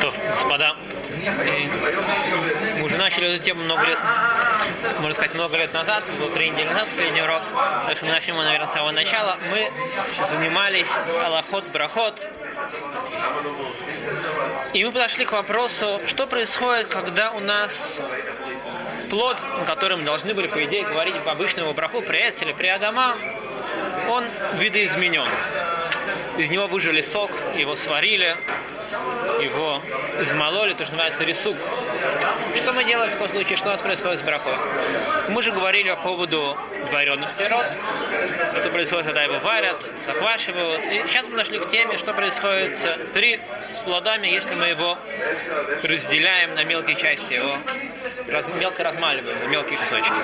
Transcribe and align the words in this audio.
То, 0.00 0.14
господа, 0.30 0.76
мы 2.78 2.82
уже 2.82 2.96
начали 2.96 3.34
эту 3.34 3.44
тему 3.44 3.62
много 3.62 3.84
лет, 3.84 3.98
можно 4.98 5.14
сказать, 5.14 5.34
много 5.34 5.56
лет 5.56 5.72
назад, 5.74 6.04
было 6.18 6.30
три 6.30 6.50
недели 6.50 6.68
назад, 6.68 6.88
последний 6.88 7.22
урок, 7.22 7.42
так 7.86 7.96
что 7.96 8.06
мы 8.06 8.12
начнем, 8.12 8.36
наверное, 8.36 8.68
с 8.68 8.72
самого 8.72 8.92
начала. 8.92 9.38
Мы 9.50 9.70
занимались 10.30 10.88
Аллахот 11.24 11.64
Брахот, 11.72 12.26
и 14.72 14.84
мы 14.84 14.92
подошли 14.92 15.24
к 15.24 15.32
вопросу, 15.32 16.00
что 16.06 16.26
происходит, 16.26 16.86
когда 16.86 17.32
у 17.32 17.40
нас 17.40 18.00
плод, 19.10 19.38
на 19.58 19.64
котором 19.64 20.04
должны 20.04 20.32
были, 20.32 20.46
по 20.46 20.64
идее, 20.64 20.84
говорить 20.84 21.16
в 21.22 21.28
обычном 21.28 21.72
браху 21.74 22.00
при 22.02 22.18
Эц 22.18 22.40
или 22.42 22.52
при 22.52 22.68
Адама, 22.68 23.16
он 24.08 24.24
видоизменен. 24.58 25.28
Из 26.38 26.48
него 26.48 26.66
выжили 26.66 27.02
сок, 27.02 27.30
его 27.56 27.76
сварили, 27.76 28.36
его 29.40 29.82
измололи, 30.20 30.74
то, 30.74 30.84
что 30.84 30.92
называется 30.94 31.24
рисук. 31.24 31.56
Что 32.56 32.72
мы 32.72 32.84
делаем 32.84 33.10
в 33.10 33.14
таком 33.14 33.30
случае, 33.30 33.56
что 33.56 33.68
у 33.68 33.72
нас 33.72 33.80
происходит 33.80 34.20
с 34.20 34.22
брахой? 34.22 34.54
Мы 35.28 35.42
же 35.42 35.52
говорили 35.52 35.90
по 35.90 35.96
поводу 35.96 36.56
вареных 36.92 37.30
пирот, 37.36 37.66
что 38.58 38.68
происходит, 38.70 39.06
когда 39.06 39.22
его 39.24 39.38
варят, 39.40 39.92
заквашивают. 40.04 40.80
И 40.90 41.04
сейчас 41.08 41.26
мы 41.26 41.36
нашли 41.36 41.58
к 41.58 41.70
теме, 41.70 41.98
что 41.98 42.12
происходит 42.12 42.78
при 43.14 43.40
с 43.80 43.84
плодами, 43.84 44.28
если 44.28 44.54
мы 44.54 44.66
его 44.66 44.98
разделяем 45.82 46.54
на 46.54 46.64
мелкие 46.64 46.96
части, 46.96 47.32
его 47.32 47.58
раз, 48.32 48.46
мелко 48.46 48.84
размаливаем 48.84 49.38
на 49.38 49.44
мелкие 49.44 49.78
кусочки. 49.78 50.14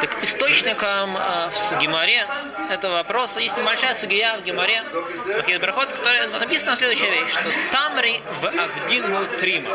Так 0.00 0.24
источником 0.24 1.16
э, 1.16 1.50
в 1.70 1.78
Геморе 1.78 2.26
этого 2.70 2.94
вопроса 2.94 3.40
есть 3.40 3.56
небольшая 3.56 3.94
сугия 3.94 4.36
в 4.38 4.44
Геморе, 4.44 4.82
в 4.82 5.58
Брахот, 5.60 5.92
которая 5.92 6.28
написана 6.28 6.76
следующая 6.76 7.10
вещь, 7.10 7.30
что 7.30 7.50
Тамри 7.72 8.20
в 8.40 8.46
Авдину 8.46 9.26
Трима. 9.38 9.70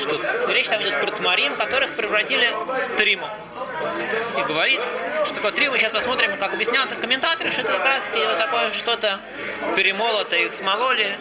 Что 0.00 0.52
речь 0.52 0.66
там 0.66 0.82
идет 0.82 1.00
про 1.00 1.10
Тмарим, 1.12 1.54
которых 1.56 1.94
превратили 1.94 2.50
в 2.50 2.96
Триму. 2.96 3.28
И 4.38 4.42
говорит, 4.42 4.80
что 5.26 5.34
такое 5.34 5.52
Триму, 5.52 5.76
сейчас 5.76 5.92
посмотрим, 5.92 6.36
как 6.38 6.52
объясняют 6.52 6.92
комментаторы, 6.94 7.50
что 7.50 7.62
это 7.62 7.72
как 7.72 7.84
раз 7.84 8.02
вот 8.14 8.38
такое 8.38 8.72
что-то 8.72 9.20
перемолото, 9.76 10.36
их 10.36 10.54
смололи, 10.54 11.16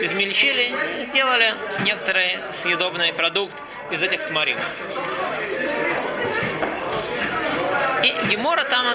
измельчили, 0.00 0.74
сделали 1.04 1.54
с 1.76 1.80
некоторый 1.80 2.38
съедобный 2.62 3.12
продукт 3.12 3.54
из 3.90 4.02
этих 4.02 4.26
тмарим. 4.26 4.58
И 8.02 8.14
Гемора 8.30 8.64
там 8.64 8.86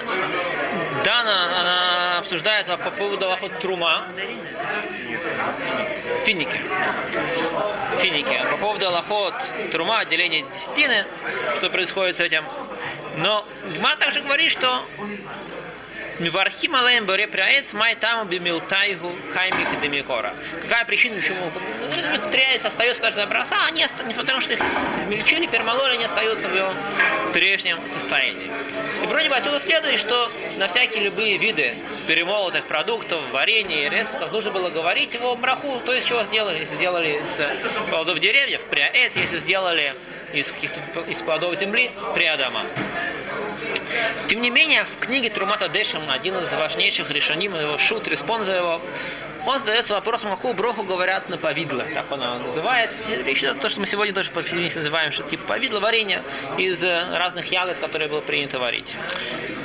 Дана, 1.03 1.61
она 1.61 2.17
обсуждается 2.19 2.77
по 2.77 2.89
поводу 2.89 3.27
лохот 3.27 3.59
трума. 3.59 4.05
Финики. 6.23 6.59
Финики. 7.99 8.41
По 8.51 8.57
поводу 8.57 8.89
лохот 8.89 9.35
трума, 9.71 9.99
отделения 9.99 10.45
десятины, 10.55 11.05
что 11.57 11.69
происходит 11.69 12.17
с 12.17 12.19
этим. 12.19 12.43
Но 13.17 13.45
Гемора 13.71 13.95
также 13.97 14.21
говорит, 14.21 14.51
что 14.51 14.83
Мивархим 16.17 16.73
алаем 16.75 17.05
боре 17.05 17.27
пряец 17.27 17.73
май 17.73 17.95
таму 17.95 18.23
бимилтайгу 18.23 19.13
хаймик 19.33 19.81
демикора. 19.81 20.33
Какая 20.61 20.85
причина, 20.85 21.17
почему 21.17 21.51
у 21.51 21.95
них 21.95 22.31
тряец 22.31 22.63
остается 22.63 23.01
каждая 23.01 23.27
броса, 23.27 23.65
они, 23.65 23.81
несмотря 23.81 24.35
на 24.35 24.39
то, 24.39 24.41
что 24.41 24.53
их 24.53 24.59
измельчили, 25.01 25.45
пермололи, 25.47 25.95
они 25.95 26.05
остаются 26.05 26.47
в 26.47 26.55
его 26.55 26.71
прежнем 27.33 27.85
состоянии. 27.89 28.49
И 29.03 29.07
вроде 29.07 29.29
бы 29.29 29.35
отсюда 29.35 29.59
следует, 29.59 29.99
что 29.99 30.31
на 30.55 30.69
всякие 30.69 31.03
любые 31.03 31.37
виды 31.37 31.75
перемолотых 32.07 32.65
продуктов, 32.65 33.19
варенья 33.31 33.85
и 33.85 33.89
ресов 33.89 34.31
нужно 34.31 34.51
было 34.51 34.69
говорить 34.69 35.13
его 35.13 35.35
браху, 35.35 35.81
то 35.85 35.93
есть 35.93 36.07
чего 36.07 36.23
сделали, 36.23 36.59
если 36.59 36.75
сделали 36.75 37.21
из 37.21 37.89
плодов 37.89 38.19
деревьев, 38.19 38.61
пряец, 38.69 39.11
если 39.15 39.39
сделали 39.39 39.95
из 40.33 40.47
каких-то 40.47 40.79
из 41.09 41.17
плодов 41.17 41.59
земли, 41.59 41.91
приадама. 42.13 42.61
Тем 44.27 44.41
не 44.41 44.49
менее, 44.49 44.83
в 44.83 44.99
книге 44.99 45.29
Трумата 45.29 45.69
Дешем, 45.69 46.09
один 46.09 46.37
из 46.37 46.51
важнейших 46.51 47.11
решений 47.11 47.45
его 47.45 47.77
шут, 47.77 48.07
респонза 48.07 48.55
его, 48.55 48.81
он 49.45 49.59
задается 49.59 49.93
вопросом, 49.93 50.31
какую 50.31 50.55
броху 50.55 50.83
говорят 50.83 51.29
на 51.29 51.37
повидло, 51.37 51.85
так 51.93 52.11
он 52.11 52.21
его 52.21 52.39
называет. 52.39 52.95
Речь 53.25 53.39
идет 53.39 53.57
о 53.57 53.59
том, 53.59 53.69
что 53.69 53.79
мы 53.79 53.87
сегодня 53.87 54.13
тоже 54.13 54.31
по 54.31 54.41
называем, 54.41 55.11
что 55.11 55.23
типа 55.23 55.45
повидло 55.47 55.79
варенье 55.79 56.23
из 56.57 56.81
разных 56.83 57.51
ягод, 57.51 57.77
которые 57.77 58.09
было 58.09 58.21
принято 58.21 58.57
варить. 58.57 58.95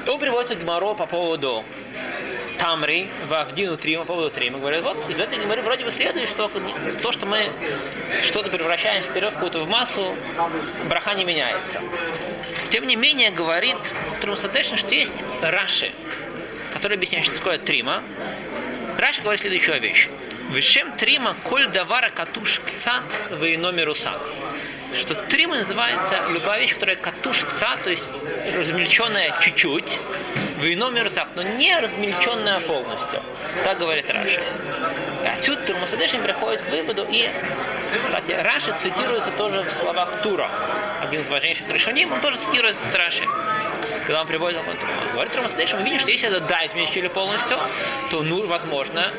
Он 0.06 0.18
приводит 0.18 0.62
Гмаро 0.62 0.94
по 0.94 1.06
поводу 1.06 1.64
Тамри, 2.58 3.08
Вахдину 3.28 3.78
Трима, 3.78 4.04
по 4.04 4.12
поводу 4.12 4.30
Трима, 4.30 4.58
говорят, 4.58 4.82
вот 4.82 5.08
из 5.08 5.18
этой 5.18 5.38
геморы 5.38 5.62
вроде 5.62 5.84
бы 5.84 5.90
следует, 5.90 6.28
что 6.28 6.50
то, 7.02 7.12
что 7.12 7.24
мы 7.24 7.50
что-то 8.20 8.50
превращаем 8.50 9.02
вперед 9.02 9.30
в 9.30 9.34
какую-то 9.34 9.60
в 9.60 9.68
массу, 9.68 10.14
браха 10.90 11.14
не 11.14 11.24
меняется. 11.24 11.80
Тем 12.70 12.86
не 12.86 12.96
менее, 12.96 13.30
говорит 13.30 13.76
Трумсадешин, 14.20 14.76
что 14.76 14.94
есть 14.94 15.12
Раши, 15.42 15.92
который 16.72 16.96
объясняет, 16.96 17.24
что 17.24 17.34
такое 17.36 17.58
Трима. 17.58 18.02
Раши 18.98 19.22
говорит 19.22 19.40
следующую 19.40 19.80
вещь. 19.80 20.08
Вишем 20.50 20.96
трима 20.96 21.36
коль 21.44 21.68
давара 21.68 22.10
катуш 22.10 22.60
кцат 22.60 23.04
в 23.30 23.58
номеру 23.58 23.94
сад. 23.94 24.20
Что 24.94 25.14
трима 25.14 25.56
называется 25.56 26.24
любая 26.28 26.60
вещь, 26.60 26.74
которая 26.74 26.96
катуш 26.96 27.44
кцат, 27.44 27.84
то 27.84 27.90
есть 27.90 28.04
размельченная 28.56 29.36
чуть-чуть, 29.40 30.00
в 30.58 30.76
номеру 30.76 31.08
сад, 31.10 31.28
но 31.36 31.42
не 31.42 31.78
размельченная 31.78 32.58
полностью. 32.60 33.22
Так 33.64 33.78
говорит 33.78 34.10
Раши. 34.10 34.42
Отсюда 35.38 35.62
Турмасадешин 35.62 36.22
приходит 36.22 36.62
к 36.62 36.70
выводу, 36.70 37.06
и, 37.08 37.30
кстати, 38.04 38.32
Раши 38.32 38.74
цитируется 38.82 39.30
тоже 39.30 39.62
в 39.62 39.70
словах 39.72 40.22
Тура. 40.22 40.50
Один 41.00 41.22
из 41.22 41.28
важнейших 41.28 41.68
решений, 41.72 42.06
он 42.06 42.20
тоже 42.20 42.38
цитирует 42.38 42.76
Раши 42.94 43.24
когда 44.10 44.22
он 44.22 44.26
приводит 44.26 44.60
Трума. 44.62 45.12
Говорит 45.12 45.32
Трума 45.32 45.48
Садеш, 45.48 45.72
мы 45.72 45.82
видим, 45.82 46.00
что 46.00 46.10
если 46.10 46.28
это 46.28 46.40
да 46.40 46.66
измельчили 46.66 47.06
полностью, 47.06 47.56
то 48.10 48.22
ну, 48.22 48.44
возможно, 48.44 49.12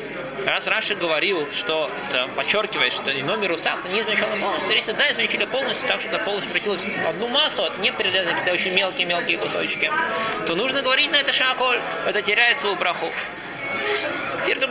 раз 0.46 0.66
Раши 0.66 0.94
говорил, 0.94 1.48
что 1.52 1.90
это 2.08 2.28
подчеркивает, 2.36 2.92
что 2.92 3.10
и 3.10 3.22
номер 3.22 3.52
усах 3.52 3.78
не 3.90 4.00
измельчено 4.00 4.36
полностью, 4.38 4.70
если 4.70 4.92
да 4.92 5.10
измельчили 5.10 5.46
полностью, 5.46 5.88
так 5.88 6.00
что 6.00 6.08
это 6.10 6.18
полностью 6.18 6.50
превратилось 6.52 6.82
в 6.82 7.08
одну 7.08 7.28
массу, 7.28 7.62
это 7.62 7.80
не 7.80 7.90
перерезаны 7.90 8.32
какие-то 8.32 8.52
очень 8.52 8.74
мелкие-мелкие 8.74 9.38
кусочки, 9.38 9.90
то 10.46 10.54
нужно 10.54 10.82
говорить 10.82 11.10
на 11.10 11.16
это 11.16 11.32
шаколь, 11.32 11.80
это 12.06 12.20
теряет 12.20 12.60
свою 12.60 12.76
браху. 12.76 13.10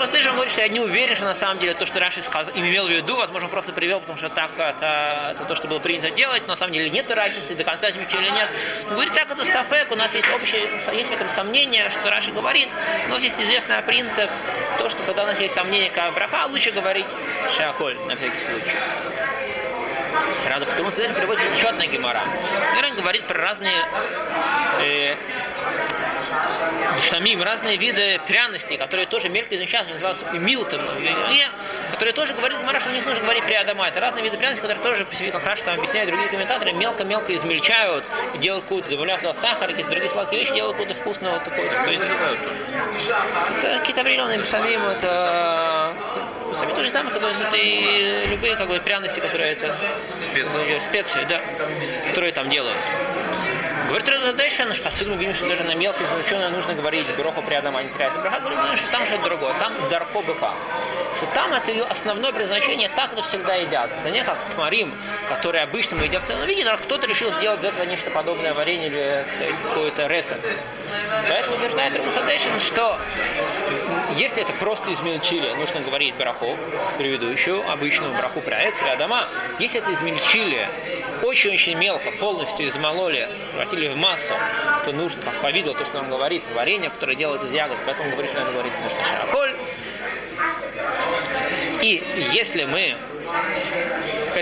Послышал, 0.02 0.34
говорит, 0.34 0.52
что 0.52 0.62
я 0.62 0.68
не 0.68 0.80
уверен, 0.80 1.16
что 1.16 1.26
на 1.26 1.36
самом 1.36 1.60
деле 1.60 1.74
то, 1.74 1.86
что 1.86 2.00
Раши 2.00 2.22
сказал, 2.22 2.52
имел 2.56 2.88
в 2.88 2.90
виду, 2.90 3.16
возможно, 3.16 3.48
просто 3.48 3.72
привел, 3.72 4.00
потому 4.00 4.18
что 4.18 4.30
так 4.30 4.50
это, 4.58 5.34
это 5.36 5.46
то, 5.46 5.56
что 5.56 5.68
было 5.68 5.80
принято 5.80 6.10
делать, 6.10 6.42
но 6.42 6.50
на 6.50 6.56
самом 6.56 6.74
деле 6.74 6.90
нет 6.90 7.10
разницы, 7.12 7.56
до 7.56 7.64
конца 7.64 7.92
замечали 7.92 8.24
или 8.24 8.32
нет. 8.32 8.50
Но 8.86 8.94
говорит, 8.96 9.14
так 9.14 9.32
это 9.32 9.46
сафек, 9.46 9.92
у 9.92 9.96
нас 9.96 10.14
есть 10.14 10.28
общее, 10.34 10.82
есть 10.94 11.10
в 11.10 11.14
этом 11.14 11.30
сомнение, 11.30 11.90
что 11.92 12.10
Раши 12.10 12.32
говорит, 12.32 12.70
у 13.08 13.10
нас 13.12 13.24
есть 13.24 13.40
известный 13.40 13.82
принцип, 13.84 14.30
то, 14.80 14.90
что 14.90 15.04
когда 15.04 15.24
у 15.24 15.28
нас 15.28 15.40
есть 15.40 15.54
сомнение, 15.56 15.90
как 15.90 16.14
браха, 16.14 16.48
лучше 16.48 16.72
говорить 16.72 17.08
шаколь, 17.56 17.96
на 18.08 18.16
всякий 18.16 18.40
случай. 18.46 18.78
Правда, 20.46 20.66
потому 20.66 20.92
что 20.92 21.02
здесь 21.02 21.16
приводит 21.16 21.44
еще 21.56 21.68
одна 21.68 21.86
гемора. 21.86 22.24
Гемора 22.74 22.96
говорит 22.96 23.28
про 23.28 23.40
разные 23.40 23.86
э, 24.82 25.16
самим 27.10 27.42
разные 27.42 27.78
виды 27.78 28.20
пряностей, 28.28 28.78
которые 28.78 29.08
тоже 29.08 29.30
мелько 29.30 29.56
изучаются, 29.56 29.94
называются 29.94 30.26
милтом, 30.34 30.82
которые 31.92 32.14
тоже 32.14 32.34
говорит 32.34 32.60
Гмара, 32.60 32.80
что 32.80 32.90
у 32.90 32.94
них 32.94 33.06
нужно 33.06 33.24
говорить 33.24 33.44
при 33.44 33.54
Адама. 33.54 33.88
Это 33.88 34.00
разные 34.00 34.24
виды 34.24 34.38
пряностей, 34.38 34.62
которые 34.62 34.84
тоже 34.84 35.06
по 35.06 35.16
себе, 35.16 35.32
как 35.32 35.46
раз 35.46 35.62
там 35.62 35.80
объясняют 35.80 36.10
другие 36.10 36.30
комментаторы, 36.30 36.74
мелко-мелко 36.74 37.36
измельчают, 37.36 38.06
делают 38.36 38.66
какую-то, 38.66 38.90
добавляют 38.90 39.22
туда 39.22 39.34
сахар, 39.36 39.70
какие-то 39.70 39.92
другие 39.92 40.12
сладкие 40.12 40.42
вещи, 40.42 40.54
делают 40.54 40.78
какую-то 40.78 41.00
вкусную 41.00 41.34
вот 41.34 41.44
такую, 41.44 41.68
Это 41.68 43.80
какие-то 43.80 44.02
определенные 44.02 44.40
самим, 44.40 44.82
это 44.84 45.94
сами 46.54 46.74
тоже 46.74 46.92
самое, 46.92 47.14
которые 47.14 47.36
это 47.40 47.58
и 47.58 48.28
любые 48.28 48.56
как 48.56 48.68
бы 48.68 48.80
пряности, 48.80 49.20
которые 49.20 49.54
это 49.54 49.76
специи, 50.32 50.82
специи 50.90 51.26
да, 51.30 51.42
которые 52.10 52.34
там 52.34 52.50
делают. 52.50 52.78
Говорит 53.92 54.08
Рададешин, 54.08 54.74
что 54.74 54.88
отсюда 54.88 55.16
мы 55.16 55.34
что 55.34 55.50
даже 55.50 55.66
на 55.66 55.76
мелкое 55.76 56.08
измельченное 56.08 56.48
нужно 56.48 56.74
говорить 56.76 57.14
броху 57.18 57.42
при 57.42 57.56
Адама, 57.56 57.80
а 57.80 57.84
не 57.84 57.90
при 57.90 57.98
Браха, 57.98 58.78
что 58.78 58.90
там 58.90 59.06
что-то 59.06 59.24
другое, 59.24 59.54
там 59.60 59.74
дарко 59.90 60.22
быка. 60.22 60.56
Что 61.18 61.26
там 61.34 61.52
это 61.52 61.72
ее 61.72 61.84
основное 61.84 62.32
предназначение, 62.32 62.88
так 62.88 63.12
это 63.12 63.22
всегда 63.22 63.56
едят. 63.56 63.92
Это 63.92 64.10
не 64.10 64.24
как 64.24 64.54
тмарим, 64.56 64.98
который 65.28 65.60
обычно 65.62 65.98
мы 65.98 66.06
едим 66.06 66.22
в 66.22 66.24
целом 66.24 66.46
виде, 66.46 66.64
но 66.64 66.78
кто-то 66.78 67.06
решил 67.06 67.34
сделать 67.34 67.60
из 67.60 67.66
этого 67.66 67.84
нечто 67.84 68.10
подобное 68.12 68.54
варенье 68.54 68.88
или 68.88 69.26
какое-то 69.62 70.08
ресен. 70.08 70.40
Поэтому 71.28 71.58
утверждает 71.58 71.98
Рамусадешин, 71.98 72.62
что 72.62 72.98
если 74.18 74.42
это 74.42 74.54
просто 74.54 74.94
измельчили, 74.94 75.54
нужно 75.54 75.82
говорить 75.82 76.16
браху, 76.16 76.58
предыдущую, 76.98 77.70
обычную 77.70 78.14
браху 78.14 78.42
при 78.42 78.54
Аэс, 78.54 78.74
при 78.82 78.90
Адама. 78.90 79.28
Если 79.60 79.80
это 79.80 79.94
измельчили 79.94 80.68
очень-очень 81.24 81.78
мелко, 81.78 82.12
полностью 82.12 82.68
измололи, 82.68 83.30
превратили 83.52 83.90
в 83.90 83.96
массу, 83.96 84.34
то 84.86 84.92
нужно, 84.92 85.22
как 85.22 85.42
повидло, 85.42 85.76
то, 85.76 85.86
что 85.86 86.02
нам 86.02 86.10
говорит, 86.10 86.44
варенье, 86.56 86.90
которое 86.90 87.16
делают 87.16 87.44
из 87.44 87.54
ягод, 87.54 87.78
поэтому 87.86 88.12
говорит, 88.12 88.32
что 88.32 88.40
надо 88.40 88.54
говорить 88.54 88.74
нужно 88.82 89.00
шараколь. 89.04 89.56
И 91.82 91.92
И 91.92 92.28
если 92.32 92.64
мы 92.64 92.96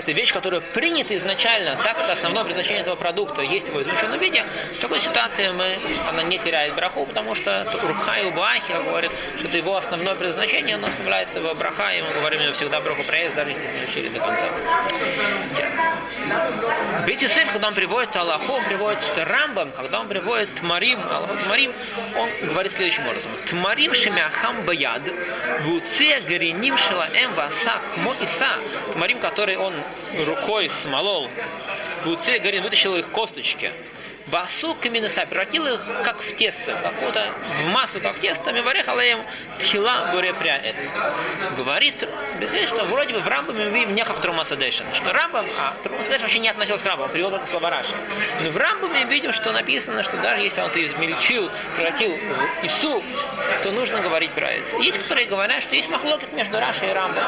какая-то 0.00 0.12
вещь, 0.18 0.32
которая 0.32 0.60
принята 0.60 1.16
изначально, 1.16 1.76
так 1.82 1.98
это 1.98 2.12
основное 2.12 2.44
предназначение 2.44 2.82
этого 2.82 2.96
продукта, 2.96 3.42
есть 3.42 3.66
его 3.68 3.82
измещенном 3.82 4.18
виде, 4.18 4.44
в 4.76 4.80
такой 4.80 5.00
ситуации 5.00 5.50
мы, 5.50 5.78
она 6.08 6.22
не 6.22 6.38
теряет 6.38 6.74
браху, 6.74 7.04
потому 7.04 7.34
что 7.34 7.66
Рубха 7.82 8.18
и 8.18 8.24
Убахи 8.26 8.72
говорит, 8.72 9.12
что 9.38 9.48
это 9.48 9.56
его 9.56 9.76
основное 9.76 10.14
предназначение, 10.14 10.76
оно 10.76 10.88
оставляется 10.88 11.40
в 11.40 11.54
браха, 11.58 11.92
и 11.92 12.02
мы 12.02 12.12
говорим 12.14 12.40
ему 12.40 12.54
всегда 12.54 12.80
браху 12.80 13.02
проезд, 13.04 13.34
даже 13.34 13.52
не 13.52 13.84
изучили 13.84 14.08
до 14.08 14.20
конца. 14.20 14.46
Бейт 17.06 17.22
Юсеф, 17.22 17.52
когда 17.52 17.68
он 17.68 17.74
приводит 17.74 18.14
Аллаху, 18.16 18.52
он 18.52 18.64
приводит, 18.64 19.00
Рамбам, 19.16 19.72
когда 19.72 20.00
он 20.00 20.08
приводит 20.08 20.54
Тмарим, 20.56 21.00
Аллаху 21.00 21.36
Тмарим, 21.44 21.74
он 22.16 22.28
говорит 22.48 22.72
следующим 22.72 23.06
образом. 23.06 23.30
Тмарим 23.48 23.94
шемяхам 23.94 24.64
баяд, 24.64 25.02
вуция 25.60 26.20
гариним 26.22 26.76
шалаэм 26.76 27.34
васа 27.34 27.80
кмо 27.94 28.14
иса. 28.20 28.58
Тмарим, 28.92 29.18
который 29.18 29.56
он 29.56 29.74
рукой 30.26 30.70
смолол, 30.82 31.28
вуция 32.04 32.38
гарин, 32.40 32.62
вытащил 32.62 32.96
их 32.96 33.08
косточки. 33.10 33.72
Басу 34.30 34.74
каминеса, 34.76 35.26
превратил 35.26 35.66
их 35.66 35.80
как 36.04 36.20
в 36.20 36.36
тесто, 36.36 36.76
в 36.76 36.82
какую-то, 36.82 37.34
в 37.62 37.66
массу 37.68 38.00
как 38.00 38.18
тесто, 38.20 38.52
миварех 38.52 38.86
алаем 38.88 39.24
тхила 39.58 40.10
буре 40.12 40.32
пряет. 40.34 40.76
Говорит, 41.56 42.08
объясняет, 42.34 42.68
что 42.68 42.84
вроде 42.84 43.14
бы 43.14 43.20
в 43.20 43.28
Рамбаме 43.28 43.64
мы 43.64 43.70
видим 43.70 43.94
нехав 43.94 44.20
Трумасадешин, 44.20 44.86
что 44.94 45.12
Рамбам, 45.12 45.46
а 45.58 45.74
Трумасадешин 45.82 46.22
вообще 46.22 46.38
не 46.38 46.48
относился 46.48 46.84
к 46.84 46.86
Рамбаму, 46.86 47.12
привел 47.12 47.30
только 47.30 47.46
слова 47.46 47.70
Раши. 47.70 47.94
Но 48.42 48.50
в 48.50 48.56
Рамбаме 48.56 49.04
мы 49.04 49.10
видим, 49.10 49.32
что 49.32 49.52
написано, 49.52 50.02
что 50.02 50.16
даже 50.18 50.42
если 50.42 50.60
он 50.60 50.70
это 50.70 50.84
измельчил, 50.84 51.50
превратил 51.76 52.16
в 52.16 52.64
Ису, 52.64 53.02
то 53.62 53.72
нужно 53.72 54.00
говорить 54.00 54.32
про 54.32 54.46
это. 54.46 54.76
Есть, 54.78 54.98
которые 54.98 55.26
говорят, 55.26 55.62
что 55.62 55.74
есть 55.74 55.88
махлокет 55.88 56.32
между 56.32 56.58
Рашей 56.58 56.90
и 56.90 56.92
Рамбом. 56.92 57.24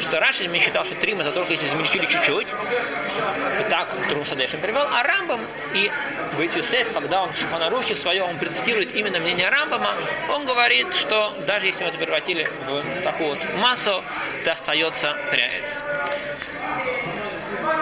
Что 0.00 0.20
Раши 0.20 0.48
мне 0.48 0.60
считал, 0.60 0.84
что 0.84 0.94
Трим 0.96 1.20
это 1.20 1.32
только 1.32 1.52
если 1.52 1.66
измельчили 1.66 2.06
чуть-чуть. 2.06 2.48
И 2.48 3.70
так 3.70 3.88
Трумасадешин 4.08 4.60
привел, 4.60 4.82
а 4.82 5.02
Рамбам 5.02 5.46
и 5.74 5.90
Бейт 6.36 6.56
Юсеф, 6.56 6.92
когда 6.92 7.22
он 7.22 7.32
в 7.32 7.36
Шуханарухе 7.36 7.96
своем, 7.96 8.30
он 8.30 8.38
процитирует 8.38 8.94
именно 8.94 9.18
мнение 9.20 9.48
Рамбама, 9.48 9.94
он 10.30 10.46
говорит, 10.46 10.94
что 10.94 11.34
даже 11.46 11.66
если 11.66 11.84
мы 11.84 11.90
это 11.90 11.98
превратили 11.98 12.50
в 12.66 13.02
такую 13.02 13.30
вот 13.30 13.54
массу, 13.56 14.02
то 14.44 14.52
остается 14.52 15.16
пряец. 15.30 15.64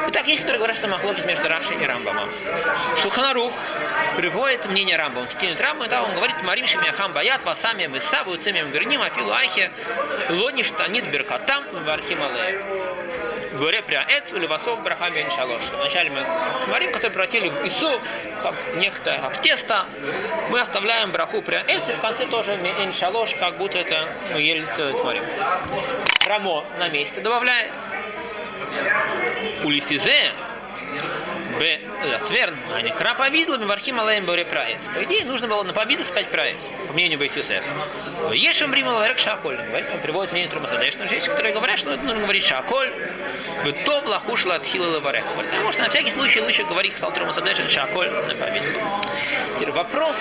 Итак, 0.08 0.26
есть, 0.26 0.40
которые 0.40 0.58
говорят, 0.58 0.76
что 0.76 0.88
махлокит 0.88 1.26
между 1.26 1.48
Рашей 1.48 1.76
и 1.82 1.86
Рамбамом. 1.86 2.28
Шуханарух 3.02 3.52
приводит 4.16 4.66
мнение 4.66 4.96
Рамбама. 4.96 5.28
Скинет 5.28 5.60
Рамбам, 5.60 5.88
да, 5.88 6.02
он 6.02 6.14
говорит, 6.14 6.42
Марим 6.42 6.66
Шемяхам 6.66 7.12
Баят, 7.12 7.44
Васами 7.44 7.86
Висаву, 7.86 8.36
Цемем 8.38 8.70
Грним, 8.70 9.02
Афилу 9.02 9.32
Ахе, 9.32 9.70
Лони 10.30 10.62
Штанит 10.62 11.10
Беркатам, 11.10 11.64
Вархим 11.84 12.22
Алеев 12.22 12.97
говоря 13.52 13.82
про 13.82 14.04
Эц 14.08 14.32
или 14.32 14.46
Васов 14.46 14.82
Брахами 14.82 15.22
Иншалош. 15.22 15.62
Вначале 15.72 16.10
мы 16.10 16.24
говорим, 16.66 16.92
который 16.92 17.10
превратили 17.10 17.48
Ису, 17.66 18.00
как 18.42 18.54
некто, 18.76 19.18
как 19.22 19.42
тесто. 19.42 19.86
Мы 20.50 20.60
оставляем 20.60 21.12
браху 21.12 21.42
при 21.42 21.56
Эц, 21.56 21.88
и 21.88 21.92
в 21.92 22.00
конце 22.00 22.26
тоже 22.26 22.54
Иншалош, 22.54 23.34
как 23.34 23.56
будто 23.58 23.78
это 23.78 24.08
мы 24.32 24.40
ели 24.40 24.66
целый 24.76 24.94
творим. 24.94 25.24
Рамо 26.26 26.64
на 26.78 26.88
месте 26.88 27.20
добавляет. 27.20 27.72
Улифизе 29.64 30.32
Б. 31.58 31.80
Латверн, 32.04 32.56
а 32.74 32.82
не 32.82 32.90
кра 32.90 33.14
повидлами 33.14 33.64
вархим 33.64 33.98
алаем 33.98 34.24
боре 34.24 34.44
праец. 34.44 34.80
По 34.94 35.02
идее, 35.04 35.24
нужно 35.24 35.48
было 35.48 35.62
на 35.64 35.72
повидло 35.72 36.04
сказать 36.04 36.30
праец, 36.30 36.70
по 36.86 36.92
мнению 36.92 37.18
Бейт 37.18 37.36
Юсеф. 37.36 37.64
Ешем 38.32 38.72
римал 38.72 38.96
ларек 38.96 39.18
шаколь. 39.18 39.56
Говорит, 39.56 39.90
он 39.92 40.00
приводит 40.00 40.32
мнение 40.32 40.50
Трумасадеш, 40.50 40.94
но 40.94 41.04
есть, 41.04 41.26
которые 41.26 41.52
говорят, 41.52 41.78
что 41.78 41.92
это 41.92 42.02
нужно 42.02 42.22
говорить 42.22 42.44
шаколь. 42.44 42.92
То 43.84 44.02
лахушла 44.06 44.56
отхила 44.56 44.88
лаварех. 44.88 45.24
Говорит, 45.32 45.50
потому 45.50 45.72
что 45.72 45.82
на 45.82 45.88
всякий 45.88 46.12
случай 46.12 46.40
лучше 46.40 46.64
говорить, 46.64 46.92
сказал 46.92 47.12
Трумасадеш, 47.12 47.58
шаколь 47.70 48.08
на 48.08 48.34
повидло. 48.34 49.02
Теперь 49.56 49.72
вопрос, 49.72 50.16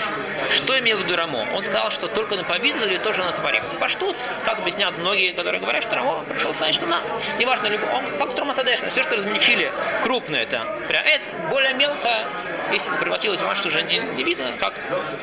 что 0.50 0.80
имел 0.80 0.98
в 0.98 1.04
виду 1.04 1.16
Рамо? 1.16 1.48
Он 1.54 1.64
сказал, 1.64 1.92
что 1.92 2.08
только 2.08 2.36
на 2.36 2.44
повидло 2.44 2.86
или 2.86 2.98
тоже 2.98 3.24
на 3.24 3.32
товарех. 3.32 3.64
Паштут, 3.80 4.18
как 4.46 4.60
объясняют 4.60 4.98
многие, 4.98 5.34
которые 5.34 5.62
говорят, 5.62 5.84
что 5.84 5.96
Рамо 5.96 6.24
пришел 6.24 6.54
сказать, 6.56 6.74
что 6.74 6.88
на, 6.88 7.02
неважно, 7.38 7.70
он 7.94 8.18
как 8.18 8.36
Трумасадеш, 8.36 8.80
все, 8.92 9.04
что 9.04 9.18
размельчили 9.18 9.72
крупное, 10.04 10.42
это 10.42 10.66
пряэц, 10.88 11.22
более 11.50 11.74
мелко, 11.74 12.26
если 12.72 12.90
это 12.90 13.00
превратилось 13.00 13.40
в 13.40 13.46
маш, 13.46 13.60
что 13.60 13.68
уже 13.70 13.84
не, 13.84 14.00
не 14.00 14.24
видно, 14.24 14.54
как 14.60 14.74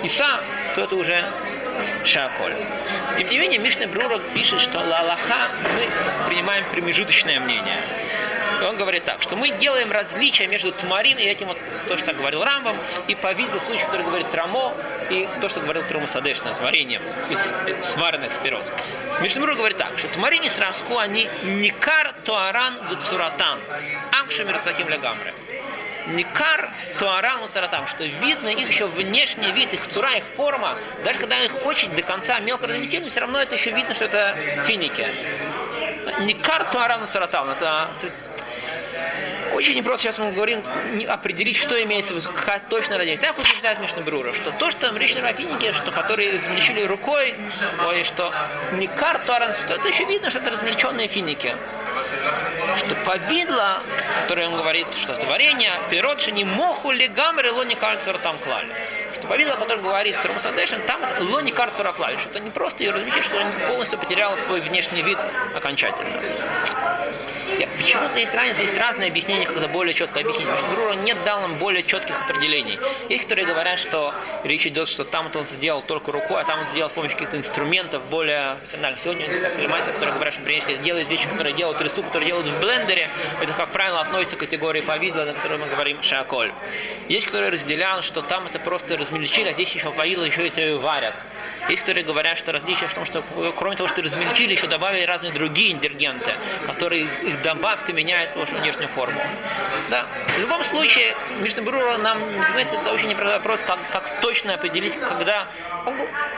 Иса, 0.02 0.40
то 0.74 0.82
это 0.82 0.94
уже 0.96 1.30
Шаколь. 2.04 2.54
Тем 3.18 3.28
не 3.28 3.38
менее, 3.38 3.58
Мишна 3.58 3.86
Брура 3.86 4.18
пишет, 4.34 4.60
что 4.60 4.78
Лалаха 4.78 5.48
мы 5.62 6.28
принимаем 6.28 6.64
промежуточное 6.72 7.40
мнение. 7.40 7.82
Он 8.62 8.76
говорит 8.76 9.04
так, 9.04 9.20
что 9.20 9.36
мы 9.36 9.50
делаем 9.50 9.90
различия 9.90 10.46
между 10.46 10.72
Тмарин 10.72 11.18
и 11.18 11.22
этим 11.22 11.48
вот, 11.48 11.58
то, 11.88 11.98
что 11.98 12.14
говорил 12.14 12.42
Рамбам, 12.42 12.76
и 13.08 13.14
по 13.14 13.32
виду 13.32 13.60
случая, 13.60 13.84
который 13.86 14.06
говорит 14.06 14.30
Трамо, 14.30 14.74
и 15.10 15.28
то, 15.40 15.48
что 15.48 15.60
говорил 15.60 15.82
Трума 15.86 16.08
Садешна 16.08 16.54
с 16.54 16.60
вареньем 16.60 17.02
из 17.28 17.88
сваренных 17.90 18.32
спирот. 18.32 18.72
Мишнамур 19.20 19.54
говорит 19.54 19.76
так, 19.76 19.98
что 19.98 20.08
Тмарин 20.08 20.44
и 20.44 20.48
Сраску, 20.48 20.98
они 20.98 21.28
никар 21.42 22.14
туаран 22.24 22.78
гуцуратан, 22.88 23.60
амшамир 24.20 24.58
сахим 24.58 24.88
легамре. 24.88 25.34
Никар 26.06 26.70
туаран 26.98 27.40
муцаратам, 27.40 27.86
что 27.86 28.04
видно 28.04 28.48
их 28.48 28.68
еще 28.68 28.86
внешний 28.86 29.52
вид, 29.52 29.72
их 29.72 29.86
цура, 29.88 30.14
их 30.16 30.24
форма, 30.36 30.78
даже 31.04 31.18
когда 31.18 31.42
их 31.42 31.64
очень 31.64 31.94
до 31.94 32.02
конца 32.02 32.38
мелко 32.40 32.66
разметили, 32.66 33.08
все 33.08 33.20
равно 33.20 33.40
это 33.40 33.54
еще 33.54 33.70
видно, 33.70 33.94
что 33.94 34.04
это 34.04 34.36
финики. 34.66 35.06
Никар 36.20 36.64
туаран 36.70 37.00
муцаратам, 37.00 37.50
это 37.50 37.90
очень 39.54 39.76
непросто 39.76 40.02
сейчас 40.02 40.18
мы 40.18 40.32
говорим 40.32 40.62
определить, 41.08 41.56
что 41.56 41.80
имеется 41.82 42.12
в 42.12 42.16
виду, 42.16 42.32
какая 42.32 42.60
точно 42.68 42.98
родить. 42.98 43.20
Так 43.20 43.38
утверждает 43.38 43.78
Мишна 43.78 44.02
Брура, 44.02 44.34
что 44.34 44.50
то, 44.52 44.70
что 44.70 44.94
речь 44.96 45.14
на 45.14 45.32
финики, 45.32 45.72
что 45.72 45.92
которые 45.92 46.36
измельчили 46.36 46.82
рукой, 46.82 47.34
ой, 47.86 48.04
что 48.04 48.34
не 48.72 48.88
картуаран, 48.88 49.54
что 49.54 49.74
это 49.74 49.88
еще 49.88 50.04
видно, 50.04 50.30
что 50.30 50.40
это 50.40 50.50
размельченные 50.50 51.08
финики 51.08 51.54
что 52.76 52.94
повидло, 52.96 53.82
которое 54.22 54.48
он 54.48 54.56
говорит, 54.56 54.86
что 54.94 55.14
творение, 55.16 55.72
пирот, 55.90 56.26
не 56.32 56.44
моху 56.44 56.90
ли 56.90 57.08
гамры, 57.08 57.52
лони 57.52 57.74
кальцер 57.74 58.18
там 58.18 58.38
клали. 58.38 58.68
Что 59.14 59.26
повидло, 59.28 59.56
которое 59.56 59.80
говорит 59.80 60.20
Трумсадешин, 60.22 60.82
там 60.86 61.00
лони 61.20 61.50
кальцер 61.50 61.92
клали, 61.92 62.16
что 62.16 62.30
это 62.30 62.40
не 62.40 62.50
просто 62.50 62.82
ее 62.82 62.92
размещение, 62.92 63.24
что 63.24 63.36
он 63.36 63.52
полностью 63.68 63.98
потерял 63.98 64.36
свой 64.38 64.60
внешний 64.60 65.02
вид 65.02 65.18
окончательно. 65.54 66.20
Почему-то 67.76 68.18
есть 68.18 68.34
разница, 68.34 68.62
есть 68.62 68.78
разные 68.78 69.10
объяснения, 69.10 69.46
когда 69.46 69.68
более 69.68 69.94
четко 69.94 70.20
объяснить. 70.20 70.48
Потому 70.48 70.94
нет 71.02 71.22
дал 71.24 71.40
нам 71.40 71.58
более 71.58 71.82
четких 71.82 72.20
определений. 72.28 72.78
Есть, 73.08 73.24
которые 73.24 73.46
говорят, 73.46 73.78
что 73.78 74.14
речь 74.44 74.66
идет, 74.66 74.88
что 74.88 75.04
там 75.04 75.30
он 75.34 75.46
сделал 75.46 75.82
только 75.82 76.12
рукой, 76.12 76.40
а 76.40 76.44
там 76.44 76.60
он 76.60 76.66
сделал 76.66 76.90
с 76.90 76.92
помощью 76.92 77.16
каких-то 77.16 77.36
инструментов 77.36 78.02
более 78.06 78.56
профессиональных. 78.56 79.00
Сегодня 79.00 79.28
мастер, 79.68 79.92
которые 79.92 80.14
говорят, 80.14 80.34
что 80.34 80.42
принесли, 80.42 80.76
делают 80.78 81.08
вещи, 81.08 81.26
которые 81.28 81.54
делают 81.54 81.80
ресту, 81.80 82.02
которые 82.02 82.28
делают 82.28 82.48
в 82.48 82.60
блендере. 82.60 83.08
Это, 83.40 83.52
как 83.52 83.70
правило, 83.72 84.00
относится 84.00 84.36
к 84.36 84.40
категории 84.40 84.80
повидла, 84.80 85.24
на 85.24 85.34
которой 85.34 85.58
мы 85.58 85.66
говорим 85.66 86.02
шаколь. 86.02 86.52
Есть, 87.08 87.26
которые 87.26 87.50
разделяют, 87.50 88.04
что 88.04 88.22
там 88.22 88.46
это 88.46 88.58
просто 88.58 88.96
размельчили, 88.96 89.48
а 89.48 89.52
здесь 89.52 89.74
еще 89.74 89.90
повидло, 89.90 90.24
еще 90.24 90.46
это 90.46 90.60
и 90.60 90.74
варят. 90.74 91.14
Есть, 91.68 91.80
которые 91.80 92.04
говорят, 92.04 92.38
что 92.38 92.52
различие 92.52 92.88
в 92.88 92.94
том, 92.94 93.04
что 93.04 93.24
кроме 93.56 93.76
того, 93.76 93.88
что 93.88 94.02
размельчили, 94.02 94.52
еще 94.52 94.66
добавили 94.66 95.04
разные 95.04 95.32
другие 95.32 95.72
ингредиенты, 95.72 96.34
которые 96.66 97.04
их 97.04 97.42
добавка 97.42 97.92
меняет 97.92 98.36
вашу 98.36 98.54
внешнюю 98.56 98.88
форму. 98.88 99.20
Да. 99.88 100.06
В 100.36 100.40
любом 100.40 100.62
случае, 100.64 101.16
Мишнабрура 101.40 101.96
нам, 101.98 102.20
понимаете, 102.20 102.76
это 102.76 102.92
очень 102.92 103.08
непростой 103.08 103.34
вопрос, 103.38 103.60
как, 103.66 103.78
как 103.90 104.20
точно 104.20 104.54
определить, 104.54 104.94
когда, 104.98 105.48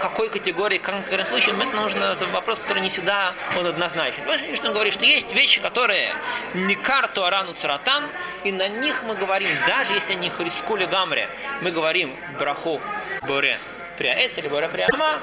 какой 0.01 0.31
категории, 0.31 0.79
в 0.79 0.83
конкретном 0.83 1.27
случае, 1.27 1.57
это 1.57 1.77
нужно, 1.77 2.05
это 2.05 2.27
вопрос, 2.27 2.59
который 2.61 2.83
не 2.83 2.91
всегда 2.91 3.35
он 3.59 3.67
однозначен. 3.67 4.23
Мишна 4.51 4.71
говорит, 4.71 4.95
что 4.95 5.05
есть 5.05 5.33
вещи, 5.33 5.61
которые 5.61 6.15
не 6.55 6.77
карту 6.77 7.25
арану 7.25 7.55
царатан, 7.55 8.05
и 8.45 8.53
на 8.53 8.69
них 8.69 9.03
мы 9.03 9.17
говорим, 9.17 9.51
даже 9.67 9.93
если 9.93 10.13
они 10.13 10.31
хрискули 10.31 10.85
гамре, 10.85 11.29
мы 11.63 11.71
говорим 11.71 12.17
браху 12.39 12.81
боре 13.27 13.59
приаэц 13.97 14.39
или 14.39 14.49
бора 14.49 14.69
приама, 14.69 15.21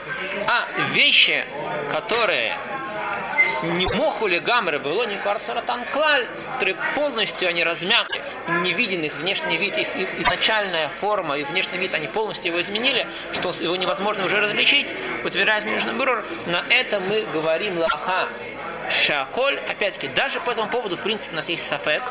а 0.48 0.68
вещи, 0.92 1.46
которые 1.92 2.58
не 3.64 3.86
мохули 3.88 4.40
гамры 4.40 4.80
было 4.80 5.04
не 5.06 5.18
кварцаратан 5.18 5.86
клаль, 5.86 6.28
которые 6.54 6.78
полностью 6.96 7.48
они 7.48 7.64
размяты, 7.64 8.22
не 8.62 8.74
виден 8.74 9.02
их 9.02 9.16
внешний 9.16 9.58
вид, 9.58 9.78
их, 9.78 9.96
их 9.96 10.20
изначальная 10.20 10.90
форма 10.90 11.38
и 11.38 11.44
внешний 11.44 11.78
вид, 11.78 11.94
они 11.94 12.08
полностью 12.08 12.48
его 12.48 12.62
изменили, 12.62 13.08
что 13.32 13.54
его 13.60 13.76
невозможно 13.76 14.26
уже 14.26 14.42
различить, 14.42 14.88
утверждает 15.24 15.66
Мишнабур, 15.66 16.26
на 16.46 16.66
это 16.70 17.00
мы 17.00 17.26
говорим 17.34 17.78
лаха, 17.80 18.28
Шаколь, 18.90 19.60
опять-таки, 19.70 20.08
даже 20.10 20.40
по 20.42 20.52
этому 20.52 20.70
поводу, 20.70 20.98
в 20.98 21.02
принципе, 21.02 21.32
у 21.32 21.36
нас 21.36 21.48
есть 21.48 21.66
сафек. 21.66 22.04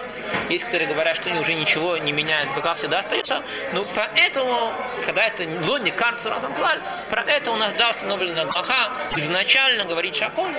Есть, 0.52 0.66
которые 0.66 0.86
говорят, 0.86 1.16
что 1.16 1.30
они 1.30 1.40
уже 1.40 1.54
ничего 1.54 1.96
не 1.96 2.12
меняют, 2.12 2.54
пока 2.54 2.74
всегда 2.74 2.98
остаются. 2.98 3.42
Но 3.72 3.86
поэтому, 3.96 4.70
когда 5.06 5.24
это 5.24 5.48
лодни 5.66 5.90
карцу 5.90 6.28
разом 6.28 6.52
про 6.52 7.22
это 7.22 7.50
у 7.52 7.56
нас 7.56 7.72
да 7.78 7.88
установлена 7.88 8.44
Гаха. 8.44 8.92
Изначально 9.16 9.86
говорит 9.86 10.14
Шаколь, 10.14 10.54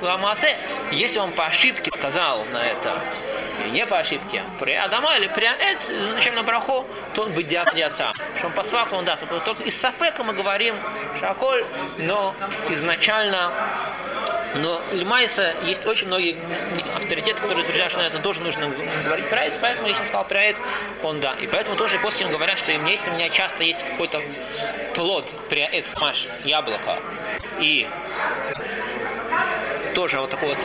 Ламасе, 0.00 0.56
если 0.92 1.18
он 1.18 1.32
по 1.32 1.44
ошибке 1.44 1.90
сказал 1.92 2.46
на 2.52 2.64
это, 2.64 3.02
не 3.70 3.84
по 3.84 3.98
ошибке, 3.98 4.44
при 4.58 4.72
Адама 4.72 5.14
или 5.18 5.26
при 5.26 5.44
Эц, 5.44 5.90
изначально 5.90 6.42
браху, 6.42 6.86
то 7.14 7.24
он 7.24 7.34
делать 7.34 7.82
отца. 7.82 8.12
Что 8.38 8.46
он 8.46 8.52
по 8.54 8.64
сваку, 8.64 8.96
он 8.96 9.04
да, 9.04 9.16
только 9.16 9.62
из 9.64 9.78
Сафека 9.78 10.24
мы 10.24 10.32
говорим 10.32 10.74
Шаколь, 11.20 11.66
но 11.98 12.34
изначально 12.70 13.52
но 14.54 14.82
Лимайса 14.92 15.54
есть 15.64 15.84
очень 15.86 16.06
многие 16.08 16.36
авторитеты, 16.96 17.40
которые 17.40 17.62
утверждают, 17.62 17.92
что 17.92 18.02
на 18.02 18.06
это 18.06 18.18
тоже 18.18 18.40
нужно 18.40 18.72
говорить 19.04 19.28
про 19.28 19.44
это, 19.44 19.56
поэтому 19.60 19.88
если 19.88 20.02
он 20.02 20.06
сказал 20.06 20.26
про 20.26 20.42
он 21.02 21.20
да. 21.20 21.34
И 21.40 21.46
поэтому 21.46 21.76
тоже 21.76 21.98
после 21.98 22.26
говорят, 22.26 22.58
что 22.58 22.72
им 22.72 22.84
есть, 22.86 23.06
у 23.06 23.10
меня 23.10 23.28
часто 23.30 23.62
есть 23.64 23.82
какой-то 23.82 24.20
плод 24.94 25.28
при 25.48 25.62
эц 25.62 25.86
маш, 25.96 26.26
яблоко. 26.44 26.98
И 27.60 27.88
тоже 29.94 30.20
вот 30.20 30.30
такой 30.30 30.48
вот 30.48 30.58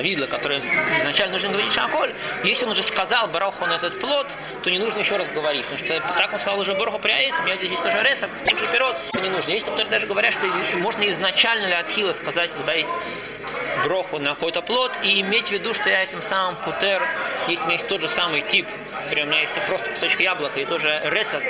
видла, 0.00 0.26
который 0.26 0.58
изначально 1.00 1.34
нужно 1.34 1.48
говорить 1.50 1.72
шаколь, 1.72 2.14
если 2.44 2.64
он 2.64 2.72
уже 2.72 2.82
сказал 2.82 3.28
бараху 3.28 3.66
на 3.66 3.74
этот 3.74 4.00
плод, 4.00 4.26
то 4.62 4.70
не 4.70 4.78
нужно 4.78 5.00
еще 5.00 5.16
раз 5.16 5.28
говорить, 5.28 5.64
потому 5.64 5.78
что 5.78 6.00
так 6.00 6.32
он 6.32 6.38
сказал 6.38 6.60
уже 6.60 6.74
бараху 6.74 6.98
пряец, 6.98 7.34
у 7.40 7.42
меня 7.42 7.56
здесь 7.56 7.70
есть 7.70 7.82
тоже 7.82 8.02
реса, 8.02 8.28
тоже 8.48 8.66
пирот, 8.72 8.96
это 9.12 9.20
не 9.20 9.30
нужно. 9.30 9.50
Есть 9.50 9.66
которые 9.66 9.90
даже 9.90 10.06
говорят, 10.06 10.34
что 10.34 10.46
можно 10.78 11.08
изначально 11.08 11.66
ли 11.66 11.72
отхила 11.72 12.12
сказать, 12.12 12.50
когда 12.52 12.74
есть 12.74 12.88
броху 13.84 14.18
на 14.18 14.30
какой-то 14.30 14.62
плод 14.62 14.92
и 15.02 15.20
иметь 15.20 15.48
в 15.48 15.52
виду, 15.52 15.74
что 15.74 15.88
я 15.88 16.02
этим 16.02 16.22
самым 16.22 16.56
путер, 16.56 17.02
если 17.48 17.62
у 17.62 17.66
меня 17.66 17.76
есть 17.76 17.88
тот 17.88 18.00
же 18.00 18.08
самый 18.08 18.42
тип, 18.42 18.66
например, 19.04 19.26
у 19.26 19.28
меня 19.28 19.40
есть 19.40 19.52
просто 19.68 19.90
кусочек 19.90 20.20
яблока 20.20 20.60
и 20.60 20.64
тоже 20.64 21.02
ресок, 21.06 21.42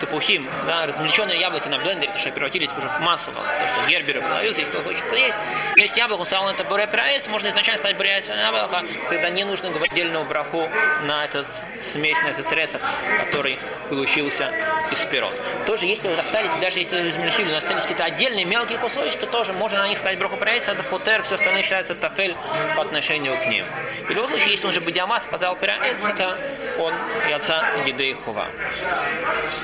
топухим, 0.00 0.48
да, 0.66 0.86
размельченные 0.86 1.38
яблоки 1.38 1.68
на 1.68 1.78
блендере, 1.78 2.08
потому 2.08 2.20
что 2.20 2.32
превратились 2.32 2.70
уже 2.76 2.88
в 2.88 3.00
массу, 3.00 3.32
то, 3.32 3.68
что 3.68 3.86
герберы 3.88 4.20
продаются, 4.20 4.62
их 4.62 4.68
кто 4.68 4.82
хочет 4.82 5.04
есть. 5.12 5.36
Есть 5.76 5.96
яблоко, 5.96 6.20
он 6.20 6.26
сказал, 6.26 6.50
это 6.50 6.64
буре 6.64 6.88
можно 7.28 7.48
изначально 7.48 7.78
сказать 7.78 7.96
буре 7.96 8.22
яблоко, 8.26 8.84
тогда 9.08 9.30
не 9.30 9.44
нужно 9.44 9.70
говорить 9.70 9.92
отдельную 9.92 10.24
браху 10.24 10.68
на 11.02 11.24
этот 11.24 11.46
смесь, 11.92 12.18
на 12.22 12.28
этот 12.28 12.52
ресок, 12.52 12.80
который 13.24 13.58
получился 13.88 14.50
из 14.92 14.98
пирот. 15.06 15.32
Тоже 15.66 15.86
если 15.86 16.08
вот 16.08 16.18
остались, 16.18 16.52
даже 16.60 16.78
если 16.78 17.10
измельчили, 17.10 17.50
но 17.50 17.58
остались 17.58 17.82
какие-то 17.82 18.04
отдельные 18.04 18.44
мелкие 18.44 18.78
кусочки, 18.78 19.24
тоже 19.26 19.52
можно 19.52 19.78
на 19.78 19.88
них 19.88 19.98
сказать 19.98 20.18
проец, 20.38 20.68
это 20.68 20.82
футер, 20.82 21.22
все 21.22 21.34
остальное 21.34 21.62
считается 21.62 21.94
тафель 21.94 22.36
по 22.76 22.82
отношению 22.82 23.36
к 23.36 23.46
ним. 23.46 23.66
И 24.08 24.12
в 24.12 24.16
любом 24.16 24.30
случае, 24.30 24.50
если 24.50 24.66
он 24.66 24.72
же 24.72 24.80
Будиама 24.80 25.20
сказал 25.20 25.56
это 25.56 26.38
он 26.78 26.94
и 27.28 27.32
отца 27.32 27.64
Едей 27.86 28.14
Хува. 28.14 28.46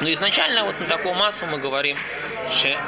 Но 0.01 0.13
изначально 0.13 0.65
вот 0.65 0.79
на 0.81 0.87
такую 0.87 1.15
массу 1.15 1.47
мы 1.47 1.59
говорим 1.59 1.97
Шеколь. 2.51 2.79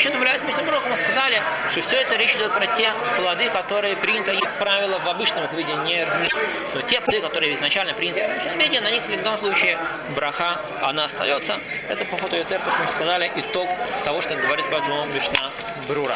Этого, 0.00 0.08
еще 0.08 0.10
добавляют 0.10 0.42
Мишна 0.44 0.62
Брохом, 0.62 0.92
сказали, 1.04 1.42
что 1.72 1.82
все 1.82 1.96
это 2.00 2.16
речь 2.16 2.34
идет 2.34 2.54
про 2.54 2.66
те 2.66 2.92
плоды, 3.18 3.50
которые 3.50 3.96
приняты, 3.96 4.38
как 4.38 4.58
правило, 4.58 4.98
в 4.98 5.08
обычном 5.08 5.44
их 5.44 5.52
виде 5.52 5.74
не 5.84 6.04
размещены. 6.04 6.40
Но 6.74 6.80
те 6.82 7.00
плоды, 7.00 7.20
которые 7.20 7.54
изначально 7.56 7.92
приняты 7.92 8.22
в 8.22 8.30
обычном 8.30 8.58
виде, 8.58 8.80
на 8.80 8.90
них 8.90 9.02
в 9.04 9.10
любом 9.10 9.38
случае 9.38 9.78
браха, 10.16 10.60
она 10.82 11.04
остается. 11.04 11.60
Это 11.88 12.04
по 12.06 12.16
ходу 12.16 12.36
Ютер, 12.36 12.60
то, 12.60 12.70
что 12.70 12.80
мы 12.80 12.88
сказали, 12.88 13.30
итог 13.36 13.68
того, 14.04 14.22
что 14.22 14.34
говорит 14.36 14.64
поэтому 14.70 15.04
Мишна 15.06 15.50
Брура. 15.86 16.14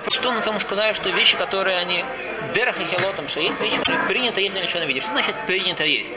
вопрос, 0.00 0.14
что 0.14 0.32
мы 0.32 0.40
кому 0.40 0.60
сказали, 0.60 0.92
что 0.94 1.10
вещи, 1.10 1.36
которые 1.36 1.76
они 1.78 2.04
Дерах 2.54 2.80
и 2.80 2.84
Хелотом, 2.84 3.28
что 3.28 3.40
есть 3.40 3.60
вещи, 3.60 3.76
которые 3.78 4.06
принято 4.06 4.40
есть, 4.40 4.54
ничего 4.54 4.80
не 4.80 4.86
видишь. 4.86 5.02
Что 5.02 5.12
значит 5.12 5.34
принято 5.46 5.84
есть? 5.84 6.12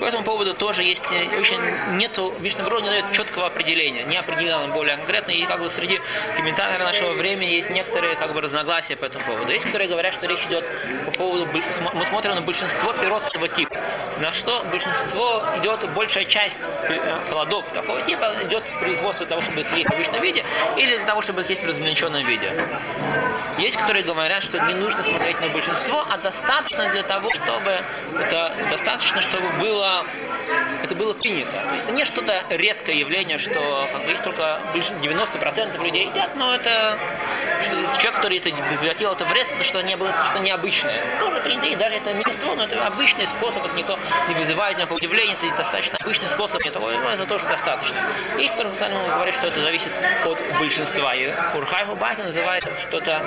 По 0.00 0.04
этому 0.04 0.24
поводу 0.24 0.54
тоже 0.54 0.82
есть 0.82 1.02
э, 1.10 1.38
очень 1.38 1.60
нету, 1.96 2.34
Мишна 2.40 2.64
Бро 2.64 2.80
не 2.80 2.88
дает 2.88 3.12
четкого 3.12 3.46
определения, 3.46 4.04
не 4.04 4.16
определено 4.16 4.68
более 4.68 4.96
конкретно, 4.96 5.32
и 5.32 5.44
как 5.44 5.60
бы 5.60 5.70
среди 5.70 6.00
комментаторов 6.36 6.86
нашего 6.86 7.12
времени 7.12 7.50
есть 7.50 7.70
некоторые 7.70 8.16
как 8.16 8.32
бы 8.32 8.40
разногласия 8.40 8.96
по 8.96 9.04
этому 9.04 9.24
поводу. 9.24 9.50
Есть, 9.50 9.66
которые 9.66 9.88
говорят, 9.88 10.14
что 10.14 10.26
речь 10.26 10.44
идет 10.46 10.64
по 11.06 11.12
поводу, 11.12 11.46
мы 11.92 12.06
смотрим 12.06 12.34
на 12.34 12.42
большинство 12.42 12.92
пирот 12.94 13.24
этого 13.24 13.48
типа, 13.48 13.76
на 14.20 14.32
что 14.32 14.64
большинство 14.70 15.44
идет, 15.58 15.88
большая 15.94 16.24
часть 16.24 16.58
э, 16.88 17.30
плодов 17.30 17.64
такого 17.72 18.02
типа 18.02 18.34
идет 18.42 18.64
в 18.64 18.80
производство 18.80 19.26
того, 19.26 19.42
чтобы 19.42 19.60
их 19.60 19.72
есть 19.76 19.88
в 19.88 19.92
обычном 19.92 20.22
виде, 20.22 20.44
или 20.76 20.96
для 20.96 21.06
того, 21.06 21.22
чтобы 21.22 21.42
их 21.42 21.50
есть 21.50 21.62
в 21.62 21.68
размельченном 21.68 22.26
виде. 22.26 22.52
Есть, 23.58 23.76
которые 23.76 24.02
говорят, 24.04 24.42
что 24.42 24.58
не 24.66 24.74
нужно 24.74 25.02
смотреть 25.04 25.40
на 25.40 25.48
большинство, 25.48 26.06
а 26.10 26.16
достаточно 26.18 26.88
для 26.90 27.02
того, 27.02 27.28
чтобы 27.30 27.80
это 28.18 28.56
достаточно, 28.70 29.20
чтобы 29.20 29.48
было 29.60 30.04
это 30.84 30.94
было 30.94 31.14
принято. 31.14 31.50
То 31.50 31.72
есть 31.72 31.84
это 31.84 31.92
не 31.92 32.04
что-то 32.04 32.44
редкое 32.50 32.96
явление, 32.96 33.38
что 33.38 33.88
как 33.92 34.04
бы, 34.04 34.10
есть 34.10 34.24
только 34.24 34.60
90% 34.74 35.82
людей 35.82 36.06
едят, 36.08 36.34
но 36.36 36.54
это 36.54 36.98
что, 37.62 37.76
человек, 38.00 38.14
который 38.16 38.38
это 38.38 38.50
превратил 38.50 39.12
это 39.12 39.24
в 39.24 39.32
рез, 39.32 39.46
потому 39.46 39.64
что 39.64 39.82
не 39.82 39.96
было 39.96 40.12
что 40.30 40.38
необычное. 40.40 41.02
Тоже 41.20 41.40
принято, 41.40 41.66
и 41.66 41.76
даже 41.76 41.96
это 41.96 42.14
меньшинство, 42.14 42.54
но 42.54 42.64
это 42.64 42.84
обычный 42.86 43.26
способ, 43.26 43.64
это 43.64 43.74
никто 43.74 43.98
не 44.28 44.34
вызывает 44.34 44.76
никакого 44.78 44.96
удивления, 44.96 45.34
это 45.34 45.56
достаточно 45.56 45.98
обычный 46.00 46.28
способ, 46.28 46.60
этого, 46.66 46.90
ну, 46.90 47.08
это 47.08 47.26
тоже 47.26 47.44
достаточно. 47.46 47.96
И 48.38 48.48
кто-то 48.48 48.70
говорит, 49.14 49.34
что 49.34 49.48
это 49.48 49.60
зависит 49.60 49.92
от 50.24 50.38
большинства. 50.58 51.14
И 51.14 51.32
Урхай 51.54 51.86
Хубахи 51.86 52.20
называет 52.20 52.64
что-то 52.80 53.22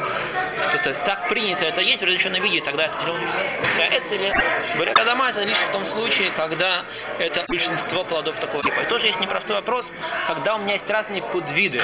что-то 0.69 0.93
так 1.05 1.27
принято, 1.29 1.65
это 1.65 1.81
есть 1.81 2.01
в 2.01 2.05
разрешенном 2.05 2.41
виде, 2.41 2.61
тогда 2.61 2.85
это 2.85 4.15
или 4.15 4.33
Барякадама 4.77 5.29
это 5.29 5.43
лишь 5.43 5.57
в 5.57 5.71
том 5.71 5.85
случае, 5.85 6.31
когда 6.35 6.85
это 7.19 7.44
большинство 7.47 8.03
плодов 8.03 8.39
такого 8.39 8.63
типа. 8.63 8.81
И 8.81 8.85
тоже 8.85 9.07
есть 9.07 9.19
непростой 9.19 9.55
вопрос, 9.55 9.85
когда 10.27 10.55
у 10.55 10.59
меня 10.59 10.73
есть 10.73 10.89
разные 10.89 11.21
подвиды 11.21 11.81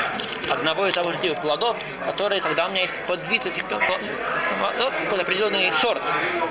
одного 0.49 0.87
и 0.87 0.91
того 0.91 1.11
же 1.13 1.19
типа 1.19 1.41
плодов, 1.41 1.77
которые, 2.05 2.41
когда 2.41 2.67
у 2.67 2.71
меня 2.71 2.81
есть 2.81 2.93
подвид 3.07 3.45
этих 3.45 3.65
плодов, 3.65 4.93
какой 5.03 5.21
определенный 5.21 5.71
сорт, 5.73 6.01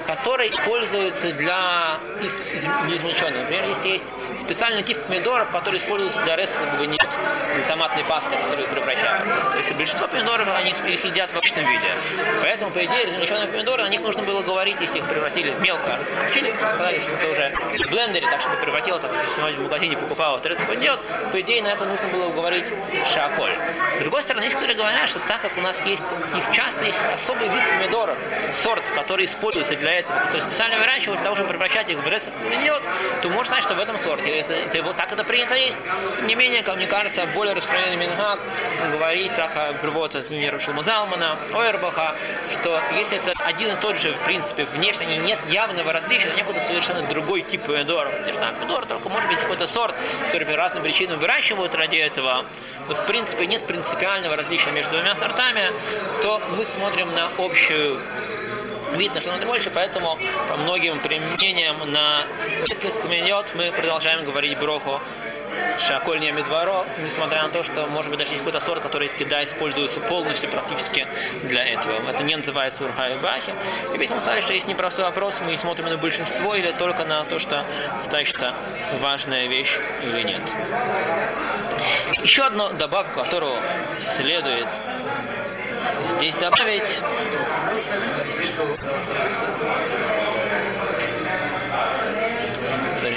который 0.06 0.50
используется 0.50 1.32
для 1.32 2.00
из, 2.22 2.34
из, 2.54 2.66
неизмельченного. 2.88 3.42
Например, 3.42 3.68
если 3.68 3.88
есть 3.88 4.04
специальный 4.50 4.82
тип 4.82 4.98
помидоров, 5.06 5.48
который 5.52 5.78
используется 5.78 6.20
для 6.22 6.34
реса, 6.34 6.54
как 6.58 6.76
бы 6.76 6.84
нет 6.84 7.08
томатной 7.68 8.02
пасты, 8.02 8.34
которую 8.34 8.68
превращают. 8.68 9.22
Если 9.56 9.74
большинство 9.74 10.08
помидоров, 10.08 10.48
они 10.56 10.70
их 10.70 11.04
едят 11.04 11.30
в 11.30 11.36
обычном 11.36 11.66
виде. 11.66 11.86
Поэтому, 12.42 12.72
по 12.72 12.84
идее, 12.84 13.06
размельченные 13.06 13.46
помидоры, 13.46 13.84
на 13.84 13.88
них 13.88 14.00
нужно 14.00 14.24
было 14.24 14.42
говорить, 14.42 14.76
если 14.80 14.98
их 14.98 15.04
превратили 15.06 15.54
мелко. 15.60 16.00
Размельчили, 16.24 16.52
сказали, 16.56 16.98
что 16.98 17.10
это 17.10 17.28
уже 17.28 17.86
в 17.86 17.90
блендере, 17.90 18.26
так 18.28 18.40
что 18.40 18.50
ты 18.50 18.56
превратил, 18.56 18.98
так 18.98 19.12
в 19.12 19.60
магазине 19.62 19.96
покупал, 19.96 20.32
вот 20.32 20.44
рецепт 20.44 20.72
идет. 20.74 21.00
По 21.30 21.40
идее, 21.40 21.62
на 21.62 21.68
это 21.68 21.84
нужно 21.84 22.08
было 22.08 22.32
говорить 22.32 22.64
шаколь. 23.14 23.52
С 23.98 24.00
другой 24.00 24.22
стороны, 24.22 24.44
есть 24.44 24.54
которые 24.54 24.76
говорят, 24.76 25.08
что 25.08 25.20
так 25.20 25.42
как 25.42 25.56
у 25.56 25.60
нас 25.60 25.86
есть, 25.86 26.02
их 26.36 26.56
часто 26.56 26.84
есть 26.84 26.98
особый 27.14 27.48
вид 27.48 27.62
помидоров, 27.78 28.18
сорт, 28.64 28.82
который 28.96 29.26
используется 29.26 29.76
для 29.76 30.00
этого, 30.00 30.18
то 30.18 30.34
есть 30.34 30.46
специально 30.48 30.76
выращивают 30.76 31.20
для 31.20 31.24
того, 31.24 31.36
чтобы 31.36 31.50
превращать 31.50 31.88
их 31.88 31.98
в 31.98 32.06
рецепт 32.06 32.36
идет, 32.60 32.82
то 33.22 33.28
можно 33.28 33.52
знать, 33.52 33.62
что 33.62 33.74
в 33.74 33.78
этом 33.78 33.98
сорте. 34.00 34.39
Это, 34.40 34.54
это, 34.54 34.92
так 34.94 35.12
это 35.12 35.24
принято 35.24 35.54
есть. 35.54 35.76
Не 36.22 36.34
менее, 36.34 36.62
как 36.62 36.76
мне 36.76 36.86
кажется, 36.86 37.26
более 37.34 37.54
распространенный 37.54 37.96
мингак 37.96 38.40
говорить, 38.92 39.32
как 39.36 39.80
приводит, 39.80 40.14
например, 40.14 40.60
Шумазалмана, 40.60 41.36
Ойербаха, 41.54 42.16
что 42.52 42.80
если 42.96 43.18
это 43.18 43.32
один 43.44 43.76
и 43.76 43.80
тот 43.80 43.98
же, 43.98 44.14
в 44.14 44.24
принципе, 44.24 44.64
внешне 44.64 45.18
нет 45.18 45.38
явного 45.48 45.92
различия, 45.92 46.30
то 46.30 46.36
некуда 46.36 46.60
совершенно 46.60 47.02
другой 47.02 47.42
тип 47.42 47.62
помидоров. 47.64 48.12
Те 48.24 48.32
же 48.32 48.38
самые 48.38 48.56
помидоры, 48.56 48.86
только 48.86 49.08
может 49.08 49.28
быть 49.28 49.38
какой-то 49.38 49.66
сорт, 49.68 49.94
который 50.26 50.46
по 50.46 50.56
разным 50.56 50.82
причинам 50.82 51.20
выращивают 51.20 51.74
ради 51.74 51.98
этого, 51.98 52.46
но 52.88 52.94
в 52.94 53.06
принципе 53.06 53.46
нет 53.46 53.66
принципиального 53.66 54.36
различия 54.36 54.70
между 54.70 54.92
двумя 54.92 55.16
сортами, 55.16 55.72
то 56.22 56.40
мы 56.56 56.64
смотрим 56.64 57.14
на 57.14 57.28
общую 57.38 58.00
видно, 58.96 59.20
что 59.20 59.32
надо 59.32 59.46
больше, 59.46 59.70
поэтому 59.70 60.18
по 60.48 60.56
многим 60.56 61.00
применениям 61.00 61.90
на 61.90 62.24
если 62.68 62.90
поменет, 62.90 63.54
мы 63.54 63.72
продолжаем 63.72 64.24
говорить 64.24 64.58
броху 64.58 65.00
Шаколь 65.78 66.20
не 66.20 66.30
медворо, 66.30 66.86
несмотря 66.98 67.42
на 67.42 67.48
то, 67.48 67.64
что 67.64 67.86
может 67.86 68.10
быть 68.10 68.18
даже 68.18 68.32
есть 68.32 68.44
какой-то 68.44 68.64
сорт, 68.64 68.82
который 68.82 69.08
кида 69.08 69.44
используется 69.44 70.00
полностью 70.00 70.50
практически 70.50 71.06
для 71.44 71.64
этого. 71.64 72.08
Это 72.08 72.22
не 72.22 72.36
называется 72.36 72.84
урха 72.84 73.08
и 73.08 73.16
бахи. 73.18 73.54
И 73.94 73.98
ведь 73.98 74.10
мы 74.10 74.20
сказали, 74.20 74.40
что 74.40 74.52
есть 74.52 74.66
непростой 74.66 75.04
вопрос, 75.04 75.34
мы 75.44 75.58
смотрим 75.58 75.86
на 75.86 75.96
большинство 75.96 76.54
или 76.54 76.70
только 76.72 77.04
на 77.04 77.24
то, 77.24 77.38
что 77.38 77.64
достаточно 78.02 78.54
важная 79.00 79.46
вещь 79.46 79.76
или 80.02 80.22
нет. 80.22 80.42
Еще 82.22 82.42
одну 82.42 82.72
добавку, 82.74 83.20
которую 83.20 83.54
следует 84.16 84.68
здесь 86.16 86.34
добавить, 86.36 87.00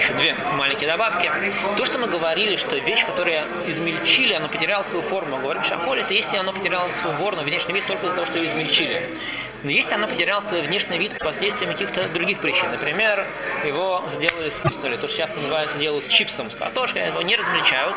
еще 0.04 0.14
две 0.14 0.36
маленькие 0.58 0.90
добавки. 0.90 1.32
То, 1.78 1.86
что 1.86 1.98
мы 1.98 2.08
говорили, 2.08 2.58
что 2.58 2.76
вещь, 2.78 3.06
которая 3.06 3.46
измельчили, 3.68 4.34
она 4.34 4.48
потеряла 4.48 4.84
свою 4.84 5.04
форму. 5.04 5.38
Говорим, 5.38 5.64
шаколь, 5.64 6.02
это 6.02 6.14
если 6.14 6.36
она 6.38 6.52
потеряла 6.52 6.90
свою 7.02 7.18
форму, 7.18 7.42
внешний 7.44 7.74
вид 7.74 7.88
только 7.88 8.08
из-за 8.08 8.16
того, 8.16 8.26
что 8.26 8.38
ее 8.38 8.50
измельчили. 8.50 9.18
Но 9.64 9.72
если 9.72 9.94
она 9.94 10.08
потеряла 10.08 10.42
свой 10.42 10.62
внешний 10.62 10.98
вид 10.98 11.14
под 11.14 11.24
воздействием 11.24 11.72
каких-то 11.72 12.10
других 12.10 12.40
причин, 12.40 12.70
например, 12.70 13.26
его 13.66 14.04
сделали 14.10 14.50
с 14.50 14.56
пистоли, 14.56 14.98
то, 14.98 15.08
что 15.08 15.18
часто 15.18 15.40
называется 15.40 15.78
делают 15.78 16.06
с 16.06 16.10
чипсом, 16.10 16.52
с 16.52 16.56
картошкой, 16.56 17.08
его 17.08 17.22
не 17.22 17.38
размельчают. 17.38 17.96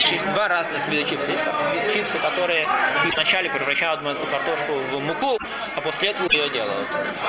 Есть 0.00 0.26
два 0.34 0.48
разных 0.48 0.86
вида 0.88 1.08
чипсов. 1.08 1.30
Есть 1.74 1.94
чипсы, 1.94 2.18
которые 2.18 2.68
вначале 3.14 3.48
превращают 3.48 4.02
эту 4.02 4.26
картошку 4.26 4.72
в 4.74 5.00
муку, 5.00 5.38
а 5.76 5.80
после 5.80 6.10
этого 6.10 6.28
ее 6.30 6.48
делают. 6.50 6.86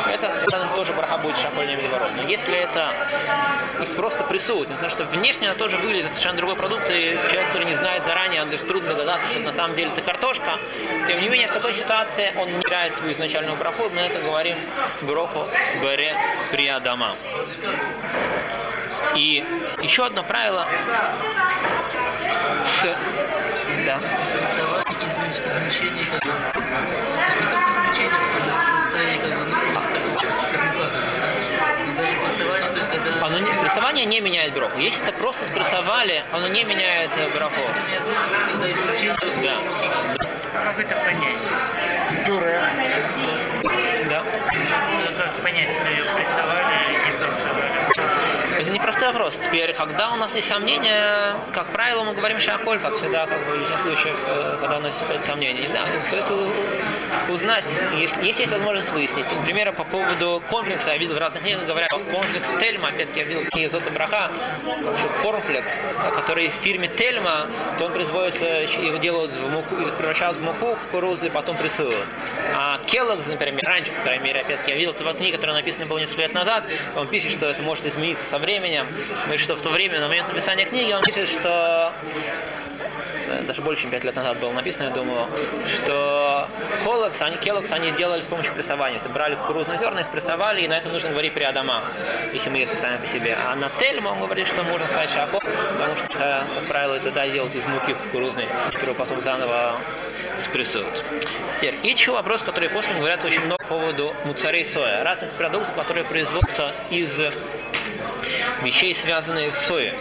Это, 0.08 0.27
это 0.27 0.69
тоже 0.75 0.93
браха 0.93 1.17
будет 1.17 1.38
шапольным 1.38 1.77
медоворот. 1.77 2.12
Но 2.15 2.24
если 2.24 2.55
это 2.55 2.93
их 3.81 3.96
просто 3.96 4.24
прессуют, 4.24 4.69
потому 4.69 4.89
что 4.89 5.05
внешне 5.05 5.48
она 5.48 5.58
тоже 5.58 5.77
выглядит 5.77 6.08
совершенно 6.08 6.38
другой 6.38 6.55
продукт, 6.55 6.89
и 6.89 7.17
человек, 7.29 7.48
который 7.48 7.65
не 7.65 7.75
знает 7.75 8.03
заранее, 8.05 8.41
он 8.43 8.50
даже 8.50 8.63
трудно 8.63 8.93
догадаться, 8.93 9.29
что 9.29 9.39
на 9.39 9.53
самом 9.53 9.75
деле 9.75 9.91
это 9.91 10.01
картошка. 10.01 10.60
Тем 11.08 11.22
не 11.22 11.29
менее, 11.29 11.48
в 11.48 11.53
такой 11.53 11.74
ситуации 11.74 12.34
он 12.38 12.58
не 12.58 12.63
свою 12.98 13.13
изначальную 13.13 13.58
браху, 13.58 13.89
мы 13.89 14.01
это 14.01 14.19
говорим 14.19 14.58
броху 15.01 15.48
горе 15.81 16.15
приадама. 16.51 17.15
И 19.15 19.43
еще 19.81 20.05
одно 20.05 20.24
правило 20.24 20.67
с... 22.65 22.96
Да. 23.86 24.00
Измельчение 25.46 26.05
как 26.12 26.24
бы... 26.25 26.31
То 26.53 26.60
есть 27.25 27.39
не 27.39 27.48
только 27.48 27.69
измельчение 27.69 28.19
в 28.19 28.78
состоянии 28.89 29.19
как 29.19 29.38
бы, 29.38 29.46
ну, 29.46 29.51
такого, 29.51 30.15
как 30.51 30.63
мука, 30.63 30.89
да? 30.89 31.01
Но 31.86 31.93
даже 31.93 32.13
прессование, 32.15 32.69
то 32.69 32.77
есть 32.77 32.89
когда... 32.89 33.25
Оно 33.25 33.39
не, 33.39 33.51
прессование 33.62 34.05
не 34.05 34.22
меняет 34.22 34.53
броху. 34.53 34.77
Если 34.79 35.01
это 35.03 35.13
просто 35.17 35.46
спрессовали, 35.46 36.24
оно 36.31 36.48
не 36.48 36.63
меняет. 36.63 37.12
Когда 37.12 37.50
то 39.19 39.27
есть 39.27 39.41
Да. 39.41 39.62
Как 40.53 40.79
это 40.79 40.96
понять? 40.96 42.25
Пюре. 42.25 42.62
Да. 44.10 44.24
Ну, 44.24 45.17
как 45.17 45.43
понять, 45.43 45.69
что 45.69 45.89
ее 45.89 46.03
прессовали? 46.15 46.68
Непростой 48.99 49.13
вопрос. 49.13 49.39
Теперь, 49.47 49.73
когда 49.73 50.11
у 50.11 50.17
нас 50.17 50.35
есть 50.35 50.49
сомнения, 50.49 51.33
как 51.53 51.71
правило, 51.71 52.03
мы 52.03 52.13
говорим 52.13 52.37
шаколь, 52.41 52.79
как 52.79 52.95
всегда, 52.95 53.27
как 53.27 53.45
бы 53.45 53.51
в 53.53 53.59
личных 53.59 53.79
случаях, 53.79 54.17
э, 54.27 54.57
когда 54.59 54.77
у 54.77 54.81
нас 54.81 54.93
есть 55.13 55.25
сомнения. 55.25 55.61
Не 55.61 55.67
знаю, 55.67 55.85
стоит 56.05 56.25
узнать, 57.29 57.63
если, 57.97 58.25
если 58.25 58.41
есть 58.41 58.51
возможность 58.51 58.91
выяснить. 58.91 59.25
Например, 59.31 59.71
по 59.71 59.85
поводу 59.85 60.43
комплекса, 60.49 60.89
я 60.91 60.97
видел 60.97 61.15
в 61.15 61.17
разных 61.17 61.43
книгах, 61.43 61.65
говорят, 61.65 61.89
комплекс 61.91 62.47
Тельма, 62.59 62.89
опять-таки 62.89 63.19
я 63.19 63.25
видел 63.25 63.41
в 63.41 63.49
книге 63.49 63.69
Зота 63.69 63.89
Браха, 63.89 64.31
что 64.97 65.23
корнфлекс, 65.23 65.81
который 66.15 66.49
в 66.49 66.53
фирме 66.55 66.89
Тельма, 66.89 67.47
то 67.77 67.85
он 67.85 67.93
производится, 67.93 68.43
его 68.43 68.97
делают 68.97 69.33
в 69.33 69.49
муку, 69.49 69.75
превращают 69.97 70.37
в 70.37 70.41
муку 70.41 70.77
кукурузы 70.91 71.27
и 71.27 71.29
потом 71.29 71.55
прессуют. 71.55 72.07
А 72.55 72.79
Келлогс, 72.85 73.25
например, 73.27 73.61
раньше, 73.63 73.91
по 73.91 74.01
крайней 74.01 74.23
мере, 74.25 74.41
опять-таки, 74.41 74.71
я 74.71 74.77
видел 74.77 74.93
в 74.93 75.13
книге, 75.15 75.37
которая 75.37 75.55
написана 75.55 75.85
была 75.85 76.01
несколько 76.01 76.21
лет 76.21 76.33
назад, 76.33 76.65
он 76.95 77.07
пишет, 77.07 77.31
что 77.31 77.49
это 77.49 77.61
может 77.61 77.85
измениться 77.85 78.23
со 78.29 78.39
временем, 78.39 78.88
говорит, 79.24 79.41
что 79.41 79.55
в 79.55 79.62
то 79.62 79.69
время, 79.69 80.00
на 80.00 80.08
момент 80.08 80.27
написания 80.27 80.65
книги, 80.65 80.91
он 80.91 81.01
пишет, 81.01 81.29
что 81.29 81.93
э, 83.27 83.43
даже 83.43 83.62
больше, 83.62 83.84
чем 83.84 83.91
5 83.91 84.03
лет 84.03 84.15
назад 84.15 84.39
было 84.39 84.51
написано, 84.51 84.84
я 84.84 84.89
думаю, 84.89 85.27
что 85.65 86.48
Холокс, 86.84 87.22
они, 87.22 87.38
Келлогс, 87.38 87.72
они 87.72 87.91
делали 87.91 88.22
с 88.22 88.25
помощью 88.25 88.53
прессования. 88.53 89.00
Это 89.00 89.10
брали 89.10 89.36
кукурузные 89.36 89.79
зерна, 89.79 90.01
их 90.01 90.10
прессовали, 90.10 90.62
и 90.62 90.67
на 90.67 90.77
это 90.77 90.89
нужно 90.89 91.10
говорить 91.10 91.34
при 91.34 91.43
Адама, 91.43 91.84
если 92.34 92.50
мы 92.50 92.60
их 92.60 92.69
ставим 92.74 93.00
по 93.00 93.08
себе. 93.08 93.38
А 93.50 93.55
на 93.55 93.69
Тельма 93.79 94.10
он 94.10 94.19
говорит, 94.19 94.48
что 94.48 94.63
можно 94.63 94.88
сказать 94.88 95.10
шахот, 95.12 95.43
потому 95.43 95.96
что, 95.96 96.05
э, 96.17 96.43
как 96.55 96.67
правило, 96.67 96.96
это 96.96 97.12
да, 97.12 97.27
делают 97.27 97.55
из 97.55 97.65
муки 97.65 97.93
кукурузной, 97.93 98.48
которую 98.72 98.96
потом 98.96 99.22
заново 99.22 99.79
спрессуют. 100.43 101.03
Теперь, 101.58 101.77
и 101.84 101.89
еще 101.89 102.12
вопрос, 102.12 102.41
который 102.41 102.69
после 102.69 102.93
говорят 102.93 103.24
очень 103.24 103.41
много 103.41 103.58
по 103.58 103.75
поводу 103.75 104.15
муцарей 104.25 104.65
соя, 104.65 105.03
разных 105.03 105.32
продуктов, 105.32 105.75
которые 105.75 106.06
производятся 106.06 106.73
из 106.89 107.12
вещей, 108.63 108.95
связанных 108.95 109.56
с 109.56 109.67
соей, 109.67 109.93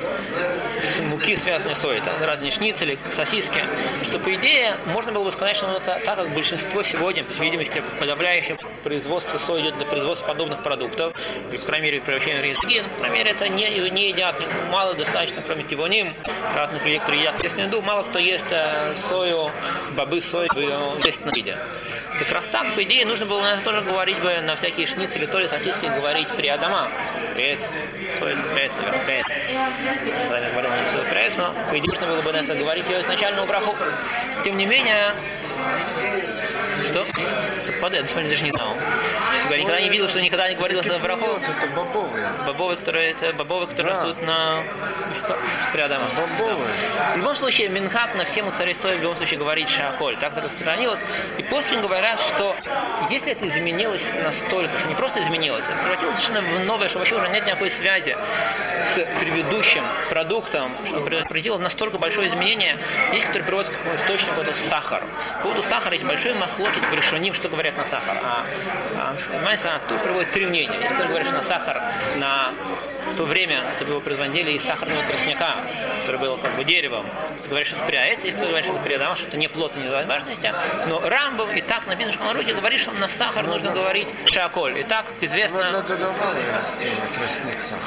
с 0.81 1.01
муки, 1.01 1.37
связанной 1.37 1.75
с 1.75 1.79
соей, 1.79 1.99
это 1.99 2.13
разные 2.27 2.51
шницели, 2.53 2.99
сосиски, 3.17 3.63
что, 4.05 4.19
по 4.19 4.35
идее, 4.35 4.77
можно 4.87 5.13
было 5.13 5.25
бы 5.25 5.33
сказать, 5.33 5.57
что 5.57 5.67
ну, 5.69 5.79
та- 5.81 5.99
так 6.01 6.17
как 6.17 6.31
большинство 6.35 6.83
сегодня, 6.83 7.25
по 7.25 7.33
видимости, 7.43 7.83
подавляющее 7.99 8.57
производство 8.85 9.39
сои 9.39 9.63
идет 9.63 9.77
для 9.77 9.87
производства 9.87 10.27
подобных 10.29 10.63
продуктов, 10.63 11.17
или, 11.51 11.59
по 11.59 11.67
крайней 11.67 11.87
мере, 11.87 12.01
превращения 12.01 12.41
в 12.41 12.45
ризгин, 12.45 12.85
по 12.85 12.99
крайней 13.01 13.19
мере, 13.19 13.31
это 13.33 13.49
не, 13.49 13.69
не 13.91 14.09
едят, 14.09 14.37
мало 14.71 14.95
достаточно, 14.95 15.43
кроме 15.43 15.65
тивоним, 15.65 16.15
разных 16.57 16.83
людей, 16.83 16.99
которые 16.99 17.21
едят. 17.23 17.35
Естественную 17.37 17.69
еду, 17.69 17.83
мало 17.83 18.03
кто 18.05 18.19
ест 18.19 18.47
э, 18.51 18.95
сою, 19.09 19.51
бобы 19.93 20.21
сои 20.21 20.49
в 20.49 20.97
естественном 20.99 21.33
виде. 21.35 21.57
Как 22.19 22.33
раз 22.33 22.47
так, 22.51 22.75
по 22.75 22.83
идее, 22.83 23.07
нужно 23.07 23.27
было 23.27 23.41
наверное, 23.41 23.65
тоже 23.65 23.81
говорить 23.83 24.19
бы 24.19 24.41
на 24.41 24.57
всякие 24.57 24.87
шницели, 24.87 25.27
то 25.27 25.39
ли 25.39 25.47
сосиски 25.47 25.87
говорить 25.87 26.29
при 26.29 26.49
Адама. 26.49 26.91
Пресс, 27.39 27.61
соль, 28.19 28.35
говорил, 30.51 30.71
не 30.73 30.91
соль, 30.91 31.09
пресс, 31.09 31.37
но 31.37 31.55
нужно 31.87 32.07
было 32.09 32.21
бы 32.21 32.33
на 32.33 32.39
это 32.39 32.57
говорить 32.57 32.85
ее 32.89 33.01
изначальную 33.01 33.47
браху. 33.47 33.77
Тем 34.43 34.57
не 34.57 34.67
менее, 34.67 35.15
что? 36.91 37.07
Подай, 37.81 38.01
я 38.01 38.09
смотри, 38.09 38.31
даже 38.31 38.45
не 38.45 38.51
знал. 38.51 38.75
Я 39.51 39.59
никогда 39.59 39.81
не 39.81 39.89
видел, 39.89 40.09
что 40.09 40.21
никогда 40.21 40.49
не 40.49 40.57
говорилось 40.57 40.87
на 40.87 40.99
браху. 40.99 41.27
Вот 41.27 41.43
это 41.43 41.67
бобовые. 41.71 42.29
Бобовые, 42.47 42.77
которые, 42.77 43.11
это 43.13 43.33
бобовые, 43.33 43.69
которые 43.69 43.95
Да. 43.95 44.03
растут 44.03 44.23
на 44.23 44.63
Адама. 45.85 46.09
Бобовые. 46.17 46.69
В 47.15 47.19
любом 47.19 47.37
случае, 47.37 47.69
Минхат 47.69 48.15
на 48.15 48.25
все 48.25 48.43
муцари 48.43 48.75
сои 48.75 48.99
в 48.99 49.03
любом 49.03 49.17
случае 49.17 49.39
говорит 49.39 49.69
шаколь. 49.69 50.17
Так 50.19 50.33
это 50.33 50.43
распространилось. 50.43 50.99
И 51.39 51.43
после 51.45 51.79
говорят, 51.81 52.21
что 52.21 52.57
если 53.11 53.33
это 53.33 53.47
изменилось 53.49 54.03
настолько, 54.23 54.77
что 54.79 54.89
не 54.89 54.95
просто 54.95 55.23
изменилось, 55.23 55.65
а 55.69 55.83
превратилось 55.85 56.19
совершенно 56.19 56.43
в 56.43 56.65
новое, 56.65 56.89
что 56.89 56.99
вообще 56.99 57.15
уже 57.15 57.29
нет 57.29 57.47
никакой 57.47 57.71
связи 57.71 58.17
с 58.95 59.07
предыдущим 59.21 59.83
продуктом, 60.11 60.75
что 60.85 61.01
в 61.01 61.61
настолько 61.61 61.99
большое 61.99 62.29
изменение, 62.29 62.79
есть, 63.13 63.27
который 63.27 63.43
приводит 63.43 63.71
к 63.71 63.97
источнику, 63.97 64.41
это 64.41 64.55
сахар. 64.69 65.03
По 65.39 65.43
поводу 65.45 65.63
сахара 65.63 65.95
есть 65.95 66.05
большой 66.05 66.35
махлокит 66.35 66.85
в 66.85 66.95
решоним, 66.95 67.35
что 67.35 67.49
говорят 67.49 67.77
на 67.77 67.87
сахар. 67.87 68.19
А, 68.23 68.47
а 68.97 69.17
понимаете, 69.33 69.63
а 69.67 69.81
тут 69.89 70.01
приводит 70.03 70.33
три 70.33 70.47
мнения. 70.47 70.79
Некоторые 70.79 71.09
говорят, 71.09 71.29
что 71.29 71.37
на 71.37 71.43
сахар 71.45 71.83
на 72.17 72.53
в 73.09 73.17
то 73.17 73.25
время 73.25 73.65
это 73.75 73.85
его 73.85 74.01
производили 74.01 74.53
из 74.53 74.65
сахарного 74.65 75.03
тростника, 75.05 75.57
который 76.01 76.21
был 76.21 76.37
как 76.37 76.57
бы 76.57 76.65
деревом. 76.65 77.07
Кто 77.41 77.49
говорит, 77.49 77.69
что 77.69 77.77
это 77.77 77.87
приаец, 77.87 78.25
и 78.25 78.31
кто 78.31 78.47
говорит, 78.47 78.65
что 78.65 78.75
это 78.75 78.85
приадама, 78.85 79.17
что 79.17 79.29
это 79.29 79.37
не 79.37 79.49
плотно, 79.49 79.81
не 79.81 79.89
важности. 79.89 80.53
Но 80.87 81.01
Рамбов 81.01 81.55
и 81.55 81.61
так 81.63 81.87
написано, 81.87 82.13
что 82.13 82.25
на 82.25 82.33
руке 82.35 82.55
говорит, 82.55 82.81
что 82.81 82.93
на 82.93 83.09
сахар 83.09 83.47
нужно 83.47 83.73
говорить 83.73 84.09
шаколь. 84.27 84.79
И 84.79 84.83
так, 84.85 85.07
Ну, 85.21 85.27
известно, 85.27 85.59
это 85.59 85.97
давалое 85.97 86.61
растение, 86.61 87.07
тростник 87.15 87.63
сам. 87.63 87.79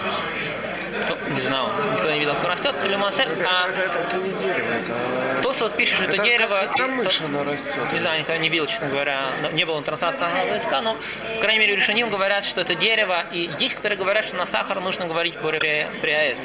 Кто- 1.05 1.29
не 1.29 1.41
знал, 1.41 1.71
никогда 1.93 2.13
не 2.13 2.19
видел, 2.19 2.35
как 2.35 2.53
растет, 2.53 2.75
или 2.85 2.95
массер, 2.95 3.29
Это, 3.31 3.45
а 3.49 3.69
это, 3.69 3.79
это, 3.81 3.99
это 3.99 4.17
не 4.17 4.29
дерево, 4.43 4.71
это... 4.71 5.41
Тос 5.43 5.59
вот 5.61 5.75
пишет, 5.77 5.95
что 5.95 6.03
это, 6.05 6.13
это 6.13 6.23
дерево. 6.23 6.57
как 6.67 6.75
и 6.75 6.79
камыш 6.79 7.17
то- 7.17 7.25
оно 7.25 7.43
растет. 7.43 7.93
Не 7.93 7.99
знаю, 7.99 8.19
никогда 8.19 8.37
не 8.39 8.49
видел, 8.49 8.67
честно 8.67 8.87
говоря, 8.87 9.29
не 9.53 9.63
было 9.65 9.81
транснационального 9.81 10.55
языка, 10.55 10.81
но, 10.81 10.97
по 11.35 11.41
крайней 11.41 11.59
мере, 11.59 11.75
решением 11.75 12.09
говорят, 12.09 12.45
что 12.45 12.61
это 12.61 12.75
дерево, 12.75 13.25
и 13.31 13.49
есть, 13.59 13.75
которые 13.75 13.97
говорят, 13.97 14.25
что 14.25 14.35
на 14.35 14.45
сахар 14.47 14.79
нужно 14.79 15.05
говорить 15.07 15.35
приаец, 15.37 16.37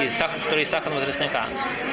из 0.00 0.16
сахар, 0.16 0.40
который 0.40 0.64
из 0.64 0.70
сахарного 0.70 1.04
тростника. 1.04 1.46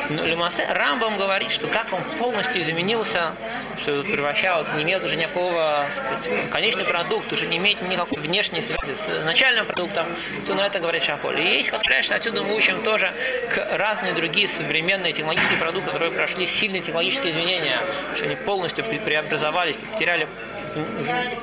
Но 0.10 0.24
Лемасе 0.24 0.66
Рамбам 0.70 1.18
говорит, 1.18 1.52
что 1.52 1.68
так 1.68 1.92
он 1.92 2.02
полностью 2.18 2.62
изменился, 2.62 3.34
что 3.78 4.04
превращал, 4.04 4.66
не 4.76 4.84
имеет 4.84 5.04
уже 5.04 5.16
никакого, 5.16 5.86
сказать, 5.94 6.50
конечный 6.50 6.86
продукт, 6.86 7.32
уже 7.34 7.46
не 7.48 7.58
имеет 7.58 7.82
никакой 7.82 8.20
внешней 8.20 8.62
связи 8.62 8.96
с 8.96 9.24
начальным 9.24 9.66
продуктом, 9.66 10.08
то 10.46 10.54
на 10.54 10.66
это 10.66 10.80
говорит 10.80 11.04
Шаполь. 11.04 11.40
И 11.40 11.58
есть, 11.58 11.70
которые 11.70 12.02
что 12.02 12.16
отсюда 12.16 12.44
мы 12.44 12.56
учим 12.56 12.84
тоже 12.84 13.14
к 13.54 13.78
разные 13.78 14.14
другие 14.14 14.48
современные 14.48 15.14
технологические 15.14 15.60
продукты, 15.60 15.92
которые 15.92 16.12
прошли 16.12 16.48
сильные 16.48 16.82
технологические 16.82 17.34
изменения, 17.34 17.82
что 18.16 18.26
они 18.26 18.36
полностью 18.36 18.84
пре- 18.86 19.04
преобразовались, 19.04 19.78
потеряли 19.78 20.28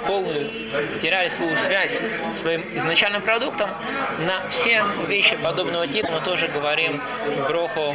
полную, 0.07 0.51
потеряли 0.95 1.31
свою 1.31 1.57
связь 1.57 1.99
своим 2.41 2.65
изначальным 2.77 3.23
продуктом. 3.23 3.71
На 4.19 4.49
все 4.51 4.85
вещи 5.09 5.37
подобного 5.37 5.87
типа 5.87 6.11
мы 6.13 6.21
тоже 6.21 6.49
говорим 6.49 7.03
броху 7.49 7.95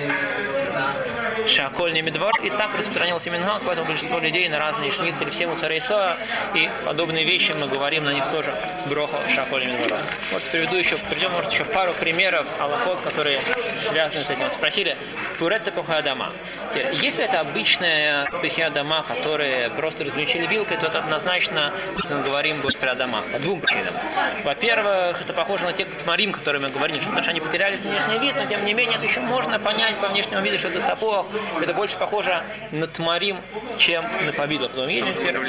шакольный 1.47 2.01
медвор. 2.01 2.31
И 2.43 2.49
так 2.49 2.75
распространился 2.75 3.29
Минхак, 3.29 3.61
поэтому 3.65 3.87
большинство 3.87 4.19
людей 4.19 4.47
на 4.49 4.59
разные 4.59 4.91
шницели, 4.91 5.29
все 5.29 5.47
мусорей 5.47 5.81
соя 5.81 6.17
и 6.53 6.69
подобные 6.85 7.25
вещи 7.25 7.53
мы 7.59 7.67
говорим 7.67 8.03
на 8.03 8.13
них 8.13 8.23
тоже 8.31 8.53
броху 8.85 9.17
шакольный 9.33 9.73
медвор. 9.73 9.99
Вот 10.31 10.41
приведу 10.51 10.75
еще, 10.75 10.97
приведем, 10.97 11.31
может, 11.31 11.51
еще 11.51 11.65
пару 11.65 11.93
примеров 11.93 12.45
аллахот, 12.59 13.01
которые 13.01 13.39
связаны 13.81 14.23
с 14.23 14.29
этим. 14.29 14.49
Спросили, 14.51 14.97
Пурет 15.41 15.63
дома. 16.03 16.33
Если 16.93 17.23
это 17.23 17.39
обычная 17.39 18.27
дома, 18.69 19.03
которые 19.07 19.71
просто 19.71 20.03
размельчили 20.03 20.45
вилкой, 20.45 20.77
то 20.77 20.85
это 20.85 20.99
однозначно, 20.99 21.73
что 21.97 22.13
мы 22.15 22.23
говорим, 22.23 22.61
будет 22.61 22.79
дома. 22.95 23.23
По 23.33 23.39
двум 23.39 23.59
причинам. 23.59 23.93
Во-первых, 24.43 25.19
это 25.19 25.33
похоже 25.33 25.65
на 25.65 25.73
те 25.73 25.85
тмарим, 25.85 26.31
которые 26.31 26.61
мы 26.61 26.69
говорим, 26.69 26.97
что, 26.97 27.07
потому 27.07 27.23
что 27.23 27.31
они 27.31 27.39
потеряли 27.39 27.77
внешний 27.77 28.19
вид, 28.19 28.35
но 28.35 28.45
тем 28.45 28.65
не 28.65 28.73
менее 28.75 28.97
это 28.97 29.07
еще 29.07 29.19
можно 29.19 29.57
понять 29.57 29.99
по 29.99 30.09
внешнему 30.09 30.43
виду, 30.43 30.59
что 30.59 30.67
это 30.67 30.79
топор. 30.81 31.25
Это 31.59 31.73
больше 31.73 31.97
похоже 31.97 32.43
на 32.71 32.85
тмарим, 32.85 33.41
чем 33.79 34.05
на 34.25 34.33
повидло. 34.33 34.67
Потом 34.67 34.89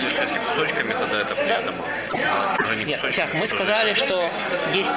что 0.08 0.22
если 0.22 0.38
кусочками, 0.38 0.92
тогда 0.92 1.20
это 1.20 1.34
приятно. 1.34 1.72
Уже 2.72 2.84
не 2.84 2.84
Нет, 2.84 3.00
сейчас 3.02 3.32
мы 3.34 3.46
тоже. 3.46 3.54
сказали, 3.54 3.94
что 3.94 4.30
есть 4.72 4.90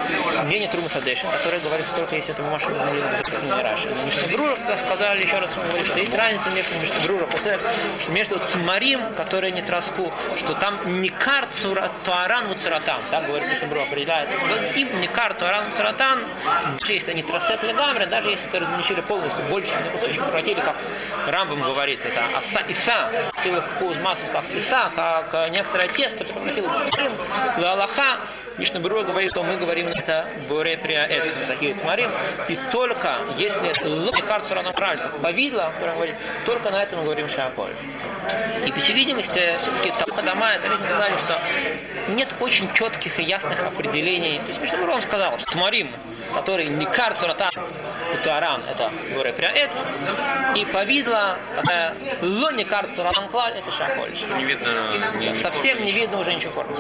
мнение 0.46 0.70
Трума 0.70 0.88
Садеша, 0.90 1.28
которое 1.28 1.60
говорит, 1.60 1.86
что 1.86 1.98
только 1.98 2.16
если 2.16 2.32
это 2.32 2.42
бумажка 2.42 2.72
не 2.72 3.52
Раши. 3.52 3.90
Мишнабрура, 4.06 4.56
как 4.68 4.80
сказали, 4.80 5.24
еще 5.24 5.40
раз 5.40 5.50
мы 5.58 5.64
говорим, 5.64 5.86
что 5.86 6.00
есть 6.00 6.16
разница 6.16 6.50
между 6.52 6.76
Мишнабрура 6.80 7.28
и 8.08 8.12
между 8.12 8.40
Тмарим, 8.40 9.14
которые 9.16 9.52
не 9.52 9.62
троску, 9.62 10.14
что 10.38 10.54
там 10.54 11.02
не 11.02 11.10
кар 11.10 11.48
цура, 11.52 11.92
туаран 12.06 12.58
цуратан, 12.60 13.02
так 13.12 13.26
говорит 13.28 13.50
Мишнабрура, 13.50 13.84
определяет. 13.84 14.30
Вот 14.48 14.76
им 14.76 15.02
не 15.02 15.08
кар 15.08 15.34
туаран 15.34 15.74
цуратан, 15.74 16.24
даже 16.80 16.94
если 16.94 17.12
они 17.12 17.24
тросек 17.24 17.62
легамры, 17.64 18.06
даже 18.06 18.30
если 18.30 18.48
это 18.48 18.62
размещили 18.62 19.02
полностью, 19.02 19.44
больше 19.46 19.74
на 19.74 19.90
кусочек 19.90 20.24
превратили, 20.24 20.62
как 20.62 20.76
Рамбам 21.28 21.62
говорит, 21.62 22.00
это 22.06 22.22
аса 22.38 22.64
иса, 22.70 23.10
из 23.44 23.98
массу, 23.98 24.24
как 24.32 24.50
иса, 24.52 24.92
как 24.96 25.30
э, 25.34 25.50
некоторое 25.50 25.88
тесто 25.90 26.24
превратило 26.24 26.68
в 26.70 27.65
Тмарим, 27.66 27.82
Аллаха, 27.82 28.20
Мишна 28.58 28.80
Бруа 28.80 29.04
говорит, 29.04 29.32
что 29.32 29.44
мы 29.44 29.58
говорим 29.58 29.90
на 29.90 29.94
это 29.94 30.28
Боре 30.48 30.78
Приаэц, 30.78 31.28
такие 31.48 31.74
тмарим, 31.74 32.12
и 32.48 32.60
только 32.72 33.18
если 33.38 34.54
рано 34.54 34.72
правильно, 34.72 35.10
повидло, 35.22 35.74
говорит, 35.80 36.16
только 36.46 36.70
на 36.70 36.84
этом 36.84 37.00
мы 37.00 37.06
говорим 37.06 37.28
шаколь. 37.28 37.76
И 38.68 38.72
по 38.72 38.80
всей 38.80 38.94
видимости, 38.94 39.58
все-таки 39.60 40.22
дома, 40.22 40.54
это 40.54 40.68
сказали, 40.86 41.14
что 41.26 42.12
нет 42.14 42.30
очень 42.40 42.72
четких 42.74 43.20
и 43.20 43.24
ясных 43.24 43.64
определений. 43.64 44.40
То 44.40 44.48
есть 44.50 44.62
Мишна 44.62 44.78
Бруа 44.78 45.02
сказал, 45.02 45.40
что 45.40 45.52
тмарим, 45.52 45.92
который 46.36 46.68
не 46.68 46.86
карцу 46.86 47.28
рата, 47.28 47.50
Туаран, 48.24 48.64
это 48.70 48.92
Боре 49.16 49.34
Приаэц, 49.34 49.72
и 50.56 50.66
повидло, 50.66 51.38
это 51.58 51.96
ло 52.22 52.52
не 52.52 52.64
это 52.64 53.72
шаколь. 53.72 54.12
Не 54.38 54.44
видно 54.44 55.14
ни 55.18 55.34
Совсем 55.34 55.84
не 55.84 55.92
видно 55.92 56.20
уже 56.20 56.34
ничего 56.34 56.52
формы. 56.52 56.76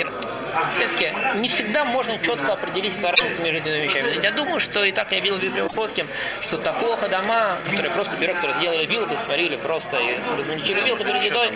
Опять-таки, 0.55 1.11
не 1.39 1.49
всегда 1.49 1.83
можно 1.85 2.17
четко 2.19 2.53
определить 2.53 2.95
какая 2.95 3.11
разница 3.11 3.41
между 3.41 3.57
этими 3.57 3.83
вещами. 3.83 4.23
Я 4.23 4.31
думаю, 4.31 4.59
что 4.59 4.83
и 4.83 4.91
так 4.91 5.11
я 5.11 5.19
видел 5.19 5.37
в 5.37 5.41
Библиоплоским, 5.43 6.07
что 6.41 6.57
такого 6.57 7.07
дома, 7.07 7.57
которые 7.65 7.91
просто 7.91 8.15
берут, 8.15 8.37
которые 8.37 8.57
сделали 8.59 8.85
вилкой, 8.85 9.17
сварили 9.17 9.57
просто 9.57 9.97
и 9.97 10.17
размельчили 10.37 10.81
вилкой 10.81 11.05
перед 11.05 11.23
едой, 11.23 11.51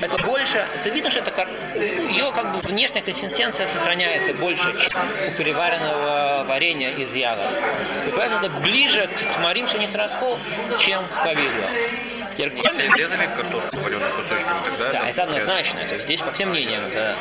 это 0.00 0.24
больше, 0.24 0.66
это 0.74 0.88
видно, 0.90 1.10
что 1.10 1.20
это 1.20 1.48
ее 1.74 2.32
как 2.32 2.52
бы 2.52 2.60
внешняя 2.60 3.02
консистенция 3.02 3.66
сохраняется 3.66 4.34
больше, 4.34 4.72
чем 4.88 5.02
у 5.28 5.36
переваренного 5.36 6.44
варенья 6.48 6.90
из 6.90 7.12
ягод. 7.12 7.46
И 8.06 8.10
поэтому 8.16 8.40
это 8.40 8.50
ближе 8.60 9.08
к 9.08 9.34
тмарим 9.34 9.66
шанисрасху, 9.66 10.38
чем 10.78 11.04
к 11.08 11.24
повидлу. 11.24 11.66
Кроме- 12.38 12.84
Если 12.84 13.02
резали 13.02 13.26
картошку 13.36 13.76
вареную 13.80 14.12
кусочками, 14.12 14.60
тогда 14.78 14.92
да, 14.92 15.08
это 15.08 15.22
однозначно. 15.24 15.80
То 15.88 15.94
есть 15.94 16.04
здесь 16.04 16.20
по 16.20 16.30
всем 16.32 16.50
мнениям. 16.50 16.84
Это, 16.86 17.16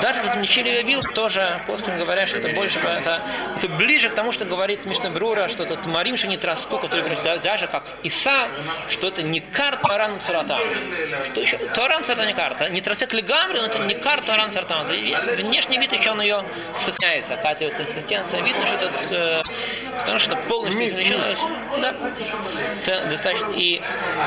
даже 0.00 0.22
размельчили 0.22 0.82
вил 0.82 1.02
тоже, 1.02 1.60
после 1.66 1.94
говорят, 1.96 2.28
что 2.28 2.38
это 2.38 2.54
больше 2.54 2.78
это, 2.78 3.22
это 3.56 3.68
ближе 3.68 4.08
к 4.08 4.14
тому, 4.14 4.32
что 4.32 4.44
говорит 4.44 4.84
Мишна 4.84 5.10
Брура, 5.10 5.48
что 5.48 5.64
это 5.64 5.88
Марим 5.88 6.16
не 6.24 6.36
троску, 6.36 6.78
который 6.78 7.00
говорит, 7.00 7.18
да, 7.24 7.38
даже 7.38 7.66
как 7.66 7.84
Иса, 8.02 8.48
что 8.88 9.08
это 9.08 9.22
не 9.22 9.40
карт 9.40 9.80
Таран 9.82 10.20
Царатан. 10.20 10.60
Что 11.24 11.40
еще? 11.40 11.58
Таран 11.74 12.04
Царатан 12.04 12.26
не 12.26 12.34
карта. 12.34 12.68
Не 12.68 12.80
тросек 12.80 13.12
Легамри, 13.12 13.58
но 13.58 13.66
это 13.66 13.78
не 13.80 13.94
карт 13.94 14.26
Таран 14.26 14.52
Царатан. 14.52 14.86
Внешний 14.86 15.78
вид 15.78 15.92
еще 15.92 16.10
он 16.10 16.20
ее 16.20 16.44
сохраняется. 16.78 17.36
Какая-то 17.36 17.64
ее 17.64 17.70
консистенция. 17.70 18.42
Видно, 18.42 18.66
что 18.66 18.74
это 18.76 18.92
э, 19.10 19.42
потому 20.00 20.18
что 20.18 20.36
полностью 20.36 20.88
измельчилось. 20.88 21.38
Да. 21.80 21.94
Это 22.86 23.06
достаточно. 23.06 23.50
И 23.54 23.80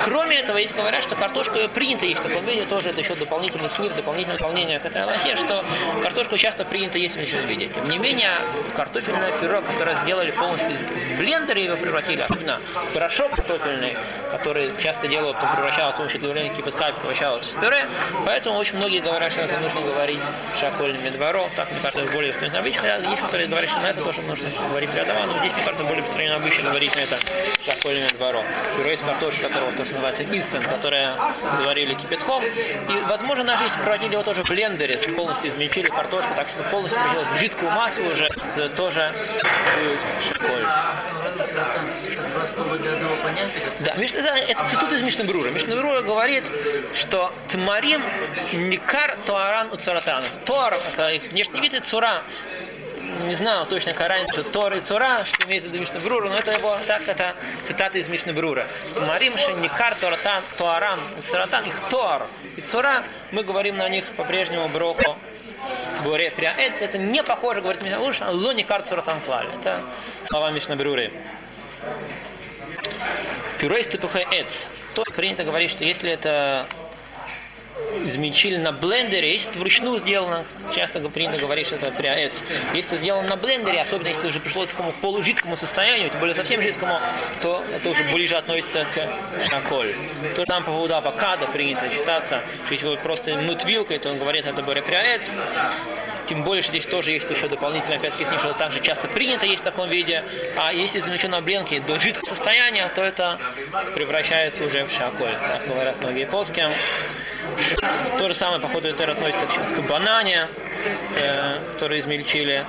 кроме 0.04 0.40
этого, 0.40 0.58
есть 0.58 0.74
говорят, 0.74 1.04
что 1.04 1.16
картошку 1.16 1.58
принято 1.74 2.06
есть 2.06 2.22
в 2.22 2.24
таком 2.24 2.46
виде, 2.46 2.66
тоже 2.66 2.90
это 2.90 3.00
еще 3.02 3.16
дополнительный 3.16 3.70
смир, 3.70 3.94
дополнительное 3.94 4.38
дополнение 4.38 4.80
к 4.80 4.86
этой 4.86 5.02
Аллахе, 5.04 5.36
что 5.36 5.64
картошку 6.02 6.38
часто 6.38 6.66
принято 6.66 6.98
есть 6.98 7.16
в 7.16 7.18
смельченном 7.18 7.48
виде. 7.48 7.68
Тем 7.68 7.90
не 7.90 7.98
менее, 7.98 8.30
картофельное 8.76 9.32
пюре, 9.32 9.62
которое 9.62 9.96
сделали 10.04 10.32
полностью 10.32 10.72
из- 10.72 10.80
в 10.80 11.18
блендере 11.18 11.66
его 11.66 11.76
превратили, 11.78 12.22
особенно 12.22 12.60
порошок 12.94 13.36
картофельный, 13.36 13.98
который 14.32 14.74
часто 14.82 15.08
делают, 15.08 15.38
потом 15.38 15.56
превращалось 15.56 15.96
с 15.96 15.98
помощью 15.98 16.20
добавления 16.22 16.54
кипятка, 16.54 16.94
превращалось 16.94 17.48
в 17.48 17.60
пюре. 17.60 17.88
Поэтому 18.26 18.58
очень 18.58 18.78
многие 18.78 19.00
говорят, 19.00 19.32
что 19.32 19.42
это 19.42 19.60
нужно 19.60 19.82
говорить 19.82 20.20
шакольными 20.60 21.10
двором. 21.10 21.50
Так, 21.56 21.72
мне 21.72 21.80
кажется, 21.82 22.12
более 22.14 22.34
обычно. 22.34 22.82
Хотя 22.82 22.98
Есть, 23.10 23.22
которые 23.22 23.48
говорят, 23.48 23.70
что 23.70 23.80
на 23.82 23.88
это 23.88 24.02
тоже 24.04 24.22
нужно 24.22 24.48
говорить 24.70 24.90
рядом, 24.96 25.16
но 25.28 25.40
здесь, 25.40 25.54
кажется, 25.64 25.84
более 25.84 26.02
распространено 26.02 26.36
обычно 26.36 26.70
говорить 26.70 26.96
на 26.96 27.00
это 27.00 27.18
шакольными 27.66 28.08
двором. 28.10 28.46
Пюре 28.78 28.96
из 28.96 29.00
картошки, 29.00 29.42
которого 29.42 29.72
то, 29.74 29.86
что 29.86 29.94
называется 29.96 30.24
инстант, 30.24 30.68
которое 30.68 31.18
заварили 31.58 31.94
кипятком. 31.96 32.44
И, 32.44 33.02
возможно, 33.08 33.44
даже 33.44 33.64
если 33.64 33.78
превратили 33.80 34.14
его 34.14 34.24
тоже 34.24 34.44
в 34.44 34.48
блендере, 34.48 34.98
полностью 35.16 35.50
измельчили 35.50 35.88
картошку, 35.88 36.30
так 36.36 36.48
что 36.50 36.64
полностью 36.70 37.00
в 37.34 37.38
жидкую 37.40 37.72
массу 37.72 38.04
уже, 38.04 38.26
это 38.26 38.70
тоже 38.70 39.14
будет 39.76 40.00
как 43.62 43.74
Да, 43.80 43.96
Миш- 43.96 44.14
это, 44.14 44.64
цитут 44.70 44.92
из 44.92 45.02
Мишнабрура. 45.02 45.50
Мишнабрура 45.50 46.02
говорит, 46.02 46.44
что 46.94 47.34
Тмарим 47.50 48.04
Никар 48.54 49.18
Туаран 49.26 49.72
у 49.72 49.78
Царатан. 49.78 50.24
Тор– 50.46 50.74
это 50.94 51.10
их 51.10 51.32
внешний 51.32 51.62
вид, 51.62 51.74
и 51.74 51.80
Цура 51.80 52.24
не 53.28 53.36
знаю 53.36 53.66
точно, 53.66 53.94
разница, 53.94 54.42
что 54.42 54.44
Тор 54.44 54.74
и 54.74 54.82
Цура, 54.82 55.24
что 55.26 55.46
имеет 55.46 55.64
в 55.64 55.68
виду 55.68 55.80
Мишнабрура, 55.80 56.30
но 56.30 56.38
это 56.38 56.54
его, 56.54 56.76
так, 56.88 57.08
это 57.08 57.36
цитата 57.66 57.98
из 57.98 58.08
Мишнабрура. 58.08 58.68
Марим 59.00 59.34
Никар 59.62 59.96
Торатан, 59.96 60.44
Туаран, 60.58 61.00
Царатан, 61.30 61.66
их 61.66 61.76
Тор 61.90 62.28
и 62.56 62.62
Цура, 62.62 63.04
мы 63.32 63.44
говорим 63.44 63.78
на 63.78 63.90
них 63.90 64.06
по-прежнему 64.18 64.68
Броху. 64.70 65.18
Говорит, 66.04 66.36
Приаэц, 66.36 66.82
это 66.82 66.98
не 66.98 67.24
похоже, 67.24 67.62
говорит 67.62 67.82
Мишнабрура, 67.82 68.14
что 68.14 68.32
Ло 68.32 68.52
Никар 68.54 68.84
Цуратан 68.84 69.22
Клаль. 69.22 69.48
Это 69.60 69.82
слова 70.28 70.52
Мишнабруры. 70.52 71.12
Пюре 73.60 73.82
из 73.82 73.88
тепуха 73.88 74.20
эц. 74.20 74.68
То 74.94 75.04
принято 75.04 75.44
говорить, 75.44 75.72
что 75.72 75.84
если 75.84 76.12
это 76.12 76.68
измельчили 78.06 78.58
на 78.58 78.72
блендере, 78.72 79.34
если 79.34 79.50
это 79.50 79.60
вручную 79.60 80.00
сделано, 80.00 80.46
часто 80.76 81.00
принято 81.10 81.38
говорить, 81.38 81.68
что 81.68 81.76
это 81.76 81.92
пряэц. 81.92 82.34
Если 82.74 82.98
сделано 82.98 83.30
на 83.30 83.36
блендере, 83.36 83.82
особенно 83.82 84.08
если 84.08 84.28
уже 84.28 84.40
пришло 84.40 84.66
к 84.66 84.70
такому 84.70 84.94
полужидкому 84.94 85.58
состоянию, 85.58 86.10
тем 86.10 86.20
более 86.20 86.36
совсем 86.36 86.62
жидкому, 86.62 87.00
то 87.42 87.64
это 87.74 87.90
уже 87.90 88.04
ближе 88.04 88.36
относится 88.36 88.86
к 88.86 89.44
шаколь. 89.50 89.96
То 90.36 90.42
же 90.42 90.46
самое 90.46 90.66
по 90.66 90.72
поводу 90.72 90.96
авокадо 90.96 91.48
принято 91.48 91.90
считаться, 91.90 92.42
что 92.66 92.74
если 92.74 92.88
вы 92.88 92.98
просто 92.98 93.36
мнут 93.36 93.64
вилкой, 93.66 94.00
то 94.00 94.10
он 94.10 94.20
говорит, 94.20 94.46
это 94.46 94.62
более 94.62 94.84
пряэц. 94.84 95.24
Тем 96.28 96.44
более, 96.44 96.64
что 96.64 96.72
здесь 96.72 96.86
тоже 96.86 97.12
есть 97.12 97.30
еще 97.30 97.50
дополнительно, 97.50 97.96
опять-таки, 97.96 98.26
что 98.40 98.54
также 98.54 98.80
часто 98.80 99.10
принято 99.10 99.46
есть 99.46 99.60
в 99.60 99.64
таком 99.64 99.90
виде. 99.90 100.24
А 100.58 100.74
если 100.74 101.00
измельчено 101.00 101.38
на 101.38 101.42
бленке 101.42 101.82
до 101.82 102.00
жидкого 102.00 102.26
состояния, 102.26 102.90
то 102.96 103.04
это 103.04 103.40
превращается 103.94 104.64
уже 104.64 104.86
в 104.86 104.92
шаколь. 104.92 105.36
Так 105.36 105.68
говорят 105.68 106.00
многие 106.02 106.26
плоские. 106.26 106.72
То 108.18 108.30
же 108.30 108.36
самое, 108.36 108.62
походу, 108.62 108.88
это 108.88 109.12
относится 109.12 109.46
к, 109.76 109.82
банане, 109.90 110.48
э, 111.18 111.60
которые 111.74 112.02
измельчили. 112.02 112.66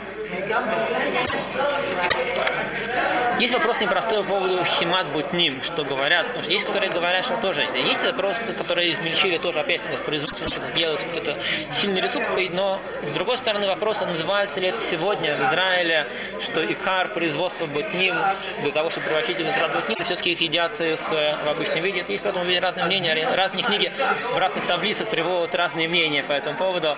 Есть 3.38 3.52
вопрос 3.52 3.80
непростой 3.80 4.22
по 4.22 4.30
поводу 4.30 4.64
химат 4.64 5.06
бутним, 5.08 5.62
что 5.62 5.84
говорят. 5.84 6.26
Есть, 6.46 6.64
которые 6.64 6.90
говорят, 6.90 7.24
что 7.24 7.36
тоже. 7.38 7.66
Есть 7.74 8.04
вопрос, 8.04 8.36
которые 8.56 8.92
измельчили 8.92 9.38
тоже, 9.38 9.60
опять 9.60 9.80
с 9.80 10.04
производством, 10.04 10.48
что 10.48 10.60
делают 10.72 11.02
какой-то 11.02 11.36
сильный 11.72 12.00
рисунок. 12.00 12.28
Но, 12.52 12.80
с 13.02 13.10
другой 13.10 13.36
стороны, 13.38 13.66
вопрос, 13.66 13.98
а 14.02 14.06
называется 14.06 14.60
ли 14.60 14.68
это 14.68 14.80
сегодня 14.80 15.36
в 15.36 15.42
Израиле, 15.48 16.06
что 16.40 16.64
икар 16.64 17.08
производства 17.08 17.66
бутним, 17.66 18.16
для 18.62 18.70
того, 18.72 18.90
чтобы 18.90 19.06
превратить 19.06 19.38
в 19.38 19.44
нитрат 19.44 19.74
бутним, 19.74 20.04
все-таки 20.04 20.32
их 20.32 20.40
едят 20.40 20.80
их 20.80 21.00
э, 21.10 21.36
в 21.44 21.48
обычном 21.50 21.82
виде. 21.82 22.04
Есть 22.06 22.22
по 22.22 22.28
этому 22.28 22.44
виде 22.44 22.60
разные 22.60 22.86
мнения, 22.86 23.28
разные 23.36 23.64
книги 23.64 23.92
в 24.32 24.38
разных 24.38 24.64
таблицах 24.66 25.08
приводят 25.08 25.54
разные 25.54 25.88
мнения 25.88 26.22
по 26.22 26.32
этому 26.32 26.56
поводу. 26.56 26.96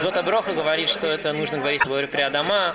Зота 0.00 0.22
Броха 0.22 0.52
говорит, 0.52 0.88
что 0.88 1.06
это 1.06 1.32
нужно 1.32 1.58
говорить 1.58 1.82
при 1.82 2.20
Адама. 2.20 2.74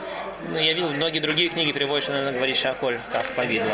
Но 0.50 0.60
я 0.60 0.74
видел, 0.74 0.92
многие 0.92 1.20
другие 1.20 1.50
книги 1.50 1.72
приводят, 1.72 2.04
что 2.04 2.14
надо 2.14 2.32
говорить 2.32 2.58
Шаколь, 2.58 3.00
как 3.12 3.26
повидло. 3.36 3.72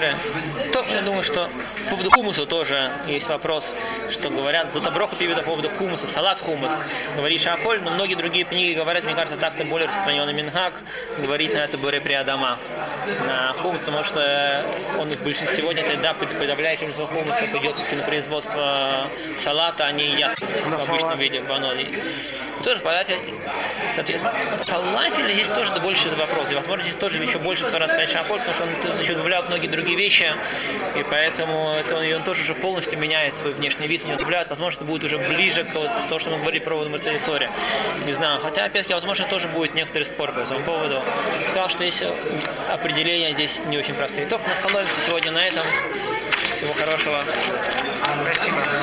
Примеры. 0.00 0.16
То, 0.72 0.84
я 0.90 1.02
думаю, 1.02 1.22
что 1.22 1.48
по 1.84 1.90
поводу 1.90 2.10
хумуса 2.10 2.46
тоже 2.46 2.90
есть 3.06 3.28
вопрос, 3.28 3.72
что 4.10 4.30
говорят, 4.30 4.72
Зутаброха 4.72 5.16
пивит 5.16 5.36
по 5.36 5.42
поводу 5.42 5.70
хумуса, 5.70 6.08
салат 6.08 6.40
хумус, 6.40 6.72
говорит 7.16 7.40
Шаколь, 7.40 7.80
но 7.82 7.90
многие 7.90 8.14
другие 8.14 8.44
книги 8.44 8.74
говорят, 8.74 9.04
мне 9.04 9.14
кажется, 9.14 9.38
так-то 9.38 9.64
более 9.64 9.88
распространенный 9.88 10.32
Минхак, 10.32 10.74
говорит 11.18 11.54
на 11.54 11.58
это 11.58 11.78
Буре 11.78 12.00
Приадама, 12.00 12.58
на 13.26 13.52
хумус, 13.54 13.80
потому 13.80 14.04
что 14.04 14.64
он 14.98 15.10
в 15.10 15.22
большинстве 15.22 15.58
сегодня, 15.58 15.82
это 15.82 16.00
да, 16.00 16.14
подавляющим 16.14 16.92
хумуса 16.92 17.46
пойдет 17.52 17.74
все-таки 17.74 17.96
на 17.96 18.02
производство 18.02 19.10
салата, 19.42 19.84
а 19.84 19.92
не 19.92 20.10
едят 20.12 20.38
в 20.38 20.74
обычном 20.74 21.18
виде, 21.18 21.40
в 21.40 21.48
баноне. 21.48 22.02
Тоже 22.64 22.80
подать, 22.80 23.08
соответственно, 23.94 24.34
фалафель 24.64 25.32
здесь 25.32 25.46
тоже 25.48 25.72
больше 25.80 26.10
вопрос. 26.10 26.50
И, 26.50 26.54
возможно, 26.54 26.82
здесь 26.82 26.96
тоже 26.96 27.16
еще 27.22 27.38
больше 27.38 27.64
раз 27.70 27.90
сказать 27.90 28.10
шаполь, 28.10 28.40
потому 28.40 28.54
что 28.54 28.64
он 28.90 29.00
еще 29.00 29.14
добавляет 29.14 29.48
многие 29.48 29.68
другие 29.68 29.96
вещи, 29.96 30.34
и 30.98 31.02
поэтому 31.02 31.74
это 31.78 31.96
он, 31.96 32.04
и 32.04 32.12
он 32.12 32.22
тоже 32.22 32.42
уже 32.42 32.54
полностью 32.54 32.98
меняет 32.98 33.34
свой 33.36 33.54
внешний 33.54 33.86
вид, 33.86 34.04
не 34.04 34.14
добавляет, 34.14 34.48
возможно, 34.50 34.78
это 34.78 34.84
будет 34.84 35.04
уже 35.04 35.18
ближе 35.18 35.64
к 35.64 35.74
вот, 35.74 35.90
то, 36.08 36.18
что 36.18 36.30
мы 36.30 36.38
говорили 36.38 36.62
про 36.62 36.84
Марцелисоре. 36.84 37.50
Не 38.04 38.12
знаю, 38.12 38.40
хотя, 38.40 38.64
опять-таки, 38.64 38.94
возможно, 38.94 39.26
тоже 39.26 39.48
будет 39.48 39.74
некоторый 39.74 40.04
спор 40.04 40.32
по 40.32 40.40
этому 40.40 40.60
поводу. 40.60 41.02
Сказал, 41.50 41.70
что 41.70 41.84
есть 41.84 42.02
определения 42.70 43.32
здесь 43.32 43.58
не 43.66 43.78
очень 43.78 43.94
простые. 43.94 44.26
Только 44.26 44.46
мы 44.46 44.52
остановимся 44.52 45.00
сегодня 45.06 45.32
на 45.32 45.46
этом. 45.46 45.64
Всего 46.58 46.74
хорошего. 46.74 47.18
Спасибо. 48.34 48.80